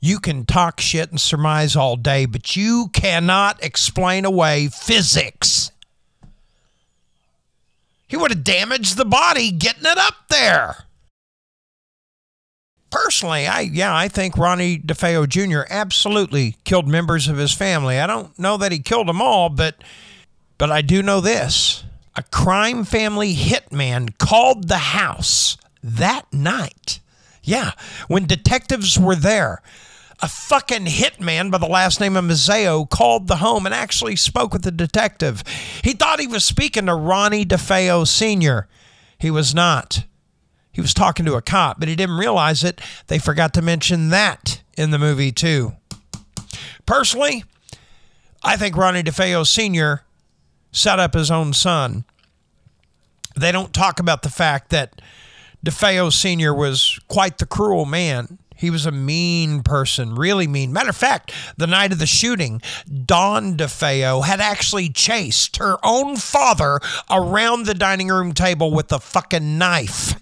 You 0.00 0.18
can 0.18 0.46
talk 0.46 0.80
shit 0.80 1.10
and 1.10 1.20
surmise 1.20 1.76
all 1.76 1.96
day, 1.96 2.24
but 2.24 2.56
you 2.56 2.88
cannot 2.92 3.62
explain 3.62 4.24
away 4.24 4.68
physics. 4.68 5.70
He 8.08 8.16
would 8.16 8.30
have 8.30 8.42
damaged 8.42 8.96
the 8.96 9.04
body 9.04 9.52
getting 9.52 9.84
it 9.84 9.98
up 9.98 10.14
there. 10.30 10.84
Personally, 12.90 13.46
I 13.46 13.60
yeah, 13.60 13.94
I 13.94 14.08
think 14.08 14.36
Ronnie 14.36 14.78
DeFeo 14.78 15.28
Jr. 15.28 15.60
absolutely 15.70 16.56
killed 16.64 16.88
members 16.88 17.28
of 17.28 17.36
his 17.36 17.52
family. 17.52 18.00
I 18.00 18.08
don't 18.08 18.36
know 18.36 18.56
that 18.56 18.72
he 18.72 18.80
killed 18.80 19.06
them 19.06 19.22
all, 19.22 19.48
but 19.48 19.76
but 20.58 20.72
I 20.72 20.82
do 20.82 21.02
know 21.02 21.20
this. 21.20 21.84
A 22.16 22.24
crime 22.24 22.84
family 22.84 23.34
hitman 23.34 24.18
called 24.18 24.66
the 24.66 24.78
house 24.78 25.56
that 25.84 26.32
night. 26.32 26.98
Yeah, 27.44 27.72
when 28.08 28.26
detectives 28.26 28.98
were 28.98 29.14
there, 29.14 29.62
a 30.22 30.28
fucking 30.28 30.86
hitman 30.86 31.50
by 31.50 31.58
the 31.58 31.66
last 31.66 32.00
name 32.00 32.16
of 32.16 32.24
Mazzeo 32.24 32.88
called 32.88 33.26
the 33.26 33.36
home 33.36 33.66
and 33.66 33.74
actually 33.74 34.16
spoke 34.16 34.52
with 34.52 34.62
the 34.62 34.70
detective. 34.70 35.42
He 35.82 35.92
thought 35.92 36.20
he 36.20 36.26
was 36.26 36.44
speaking 36.44 36.86
to 36.86 36.94
Ronnie 36.94 37.44
DeFeo 37.46 38.06
Sr. 38.06 38.68
He 39.18 39.30
was 39.30 39.54
not. 39.54 40.04
He 40.72 40.80
was 40.80 40.94
talking 40.94 41.26
to 41.26 41.34
a 41.34 41.42
cop, 41.42 41.80
but 41.80 41.88
he 41.88 41.96
didn't 41.96 42.16
realize 42.16 42.62
it. 42.62 42.80
They 43.08 43.18
forgot 43.18 43.54
to 43.54 43.62
mention 43.62 44.10
that 44.10 44.62
in 44.76 44.90
the 44.90 44.98
movie, 44.98 45.32
too. 45.32 45.74
Personally, 46.86 47.44
I 48.42 48.56
think 48.56 48.76
Ronnie 48.76 49.02
DeFeo 49.02 49.46
Sr. 49.46 50.04
set 50.72 50.98
up 50.98 51.14
his 51.14 51.30
own 51.30 51.52
son. 51.52 52.04
They 53.36 53.52
don't 53.52 53.74
talk 53.74 54.00
about 54.00 54.22
the 54.22 54.30
fact 54.30 54.70
that 54.70 55.00
DeFeo 55.64 56.12
Sr. 56.12 56.54
was 56.54 56.98
quite 57.08 57.38
the 57.38 57.46
cruel 57.46 57.84
man. 57.84 58.38
He 58.60 58.68
was 58.68 58.84
a 58.84 58.92
mean 58.92 59.62
person, 59.62 60.14
really 60.14 60.46
mean. 60.46 60.70
Matter 60.70 60.90
of 60.90 60.96
fact, 60.96 61.32
the 61.56 61.66
night 61.66 61.92
of 61.92 61.98
the 61.98 62.04
shooting, 62.04 62.60
Dawn 63.06 63.56
DeFeo 63.56 64.22
had 64.22 64.38
actually 64.38 64.90
chased 64.90 65.56
her 65.56 65.78
own 65.82 66.16
father 66.16 66.78
around 67.10 67.64
the 67.64 67.72
dining 67.72 68.08
room 68.08 68.34
table 68.34 68.70
with 68.70 68.92
a 68.92 69.00
fucking 69.00 69.56
knife. 69.56 70.20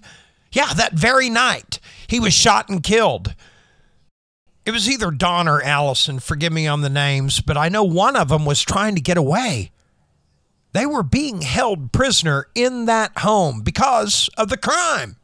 Yeah, 0.53 0.73
that 0.73 0.93
very 0.93 1.29
night, 1.29 1.81
he 2.07 2.21
was 2.21 2.33
shot 2.33 2.69
and 2.69 2.81
killed. 2.81 3.35
It 4.65 4.71
was 4.71 4.89
either 4.89 5.11
Dawn 5.11 5.49
or 5.49 5.61
Allison, 5.61 6.19
forgive 6.19 6.53
me 6.53 6.65
on 6.65 6.79
the 6.79 6.89
names, 6.89 7.41
but 7.41 7.57
I 7.57 7.67
know 7.67 7.83
one 7.83 8.15
of 8.15 8.29
them 8.29 8.45
was 8.45 8.61
trying 8.61 8.95
to 8.95 9.01
get 9.01 9.17
away. 9.17 9.71
They 10.71 10.85
were 10.85 11.03
being 11.03 11.41
held 11.41 11.91
prisoner 11.91 12.47
in 12.55 12.85
that 12.85 13.17
home 13.17 13.63
because 13.63 14.29
of 14.37 14.47
the 14.47 14.57
crime. 14.57 15.17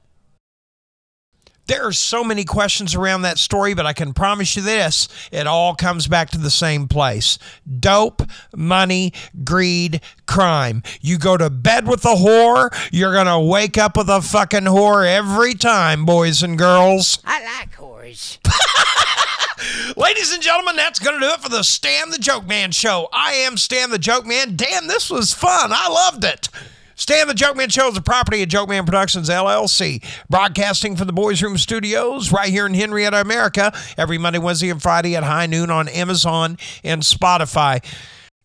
There 1.67 1.87
are 1.87 1.93
so 1.93 2.23
many 2.23 2.45
questions 2.45 2.93
around 2.93 3.23
that 3.23 3.39
story, 3.39 3.73
but 3.73 3.85
I 3.87 3.93
can 3.93 4.13
promise 4.13 4.55
you 4.55 4.61
this 4.61 5.07
it 5.31 5.47
all 5.47 5.73
comes 5.73 6.07
back 6.07 6.29
to 6.31 6.37
the 6.37 6.51
same 6.51 6.87
place 6.87 7.39
dope, 7.79 8.21
money, 8.55 9.13
greed, 9.43 10.01
crime. 10.27 10.83
You 11.01 11.17
go 11.17 11.37
to 11.37 11.49
bed 11.49 11.87
with 11.87 12.05
a 12.05 12.15
whore, 12.15 12.69
you're 12.91 13.13
going 13.13 13.25
to 13.25 13.39
wake 13.39 13.77
up 13.77 13.97
with 13.97 14.09
a 14.09 14.21
fucking 14.21 14.63
whore 14.63 15.07
every 15.07 15.53
time, 15.55 16.05
boys 16.05 16.43
and 16.43 16.57
girls. 16.57 17.19
I 17.25 17.43
like 17.43 17.75
whores. 17.75 18.37
Ladies 19.97 20.33
and 20.33 20.43
gentlemen, 20.43 20.75
that's 20.75 20.99
going 20.99 21.19
to 21.19 21.25
do 21.25 21.33
it 21.33 21.39
for 21.39 21.49
the 21.49 21.63
Stan 21.63 22.11
the 22.11 22.19
Joke 22.19 22.45
Man 22.45 22.71
show. 22.71 23.09
I 23.11 23.33
am 23.33 23.57
Stan 23.57 23.89
the 23.89 23.97
Joke 23.97 24.25
Man. 24.25 24.55
Damn, 24.55 24.87
this 24.87 25.09
was 25.09 25.33
fun. 25.33 25.71
I 25.73 25.87
loved 25.87 26.23
it. 26.23 26.49
Stan 26.97 27.27
the 27.27 27.33
Joke 27.33 27.57
Man 27.57 27.67
Show 27.67 27.89
is 27.89 27.97
a 27.97 28.01
property 28.01 28.41
of 28.41 28.47
Joke 28.47 28.69
Man 28.69 28.85
Productions 28.85 29.27
LLC, 29.27 30.01
broadcasting 30.29 30.95
from 30.95 31.07
the 31.07 31.13
Boys 31.13 31.43
Room 31.43 31.57
Studios 31.57 32.31
right 32.31 32.49
here 32.49 32.65
in 32.65 32.73
Henrietta, 32.73 33.19
America, 33.19 33.73
every 33.97 34.17
Monday, 34.17 34.39
Wednesday, 34.39 34.69
and 34.69 34.81
Friday 34.81 35.13
at 35.13 35.23
high 35.23 35.45
noon 35.45 35.69
on 35.69 35.89
Amazon 35.89 36.57
and 36.85 37.01
Spotify. 37.01 37.83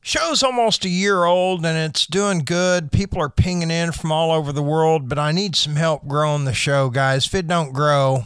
Show's 0.02 0.42
almost 0.42 0.84
a 0.84 0.88
year 0.88 1.24
old 1.24 1.64
and 1.64 1.78
it's 1.78 2.06
doing 2.06 2.40
good. 2.40 2.90
People 2.90 3.22
are 3.22 3.28
pinging 3.28 3.70
in 3.70 3.92
from 3.92 4.10
all 4.10 4.32
over 4.32 4.50
the 4.50 4.64
world, 4.64 5.08
but 5.08 5.18
I 5.18 5.30
need 5.30 5.54
some 5.54 5.76
help 5.76 6.08
growing 6.08 6.44
the 6.44 6.52
show, 6.52 6.90
guys. 6.90 7.26
If 7.26 7.34
it 7.36 7.46
don't 7.46 7.72
grow, 7.72 8.24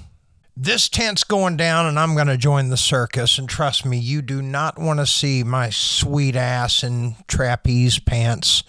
this 0.56 0.88
tent's 0.88 1.24
going 1.24 1.58
down 1.58 1.84
and 1.84 1.98
I'm 1.98 2.14
going 2.14 2.28
to 2.28 2.38
join 2.38 2.70
the 2.70 2.78
circus. 2.78 3.38
And 3.38 3.46
trust 3.46 3.84
me, 3.84 3.98
you 3.98 4.22
do 4.22 4.40
not 4.40 4.78
want 4.78 5.00
to 5.00 5.06
see 5.06 5.42
my 5.42 5.68
sweet 5.68 6.34
ass 6.34 6.82
in 6.82 7.16
trapeze 7.28 7.98
pants. 7.98 8.62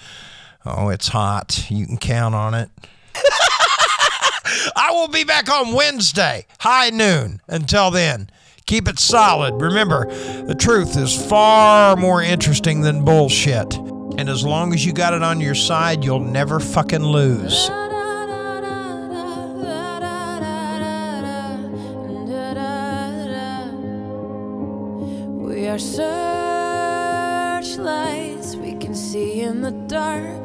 Oh, 0.66 0.90
it's 0.90 1.10
hot. 1.10 1.66
You 1.70 1.86
can 1.86 1.98
count 1.98 2.34
on 2.36 2.54
it. 2.54 2.70
I 4.76 4.90
will 4.92 5.08
be 5.08 5.24
back 5.24 5.50
on 5.50 5.74
Wednesday, 5.74 6.46
high 6.60 6.90
noon. 6.90 7.42
Until 7.48 7.92
then, 7.92 8.30
keep 8.66 8.88
it 8.88 9.00
solid. 9.00 9.62
Remember, 9.62 10.06
the 10.44 10.56
truth 10.56 10.98
is 10.98 11.16
far 11.28 11.96
more 11.96 12.22
interesting 12.22 12.82
than 12.82 13.06
bullshit. 13.06 13.76
And 14.18 14.30
as 14.30 14.44
long 14.46 14.74
as 14.74 14.86
you 14.86 14.94
got 14.94 15.14
it 15.14 15.22
on 15.24 15.42
your 15.42 15.56
side, 15.56 16.04
you'll 16.04 16.20
never 16.20 16.60
fucking 16.60 17.04
lose. 17.04 17.70
We 25.46 25.68
are 25.68 25.80
searchlights 27.66 28.56
we 28.56 28.76
can 28.76 28.96
see 28.96 29.42
in 29.42 29.62
the 29.62 29.72
dark. 29.72 30.45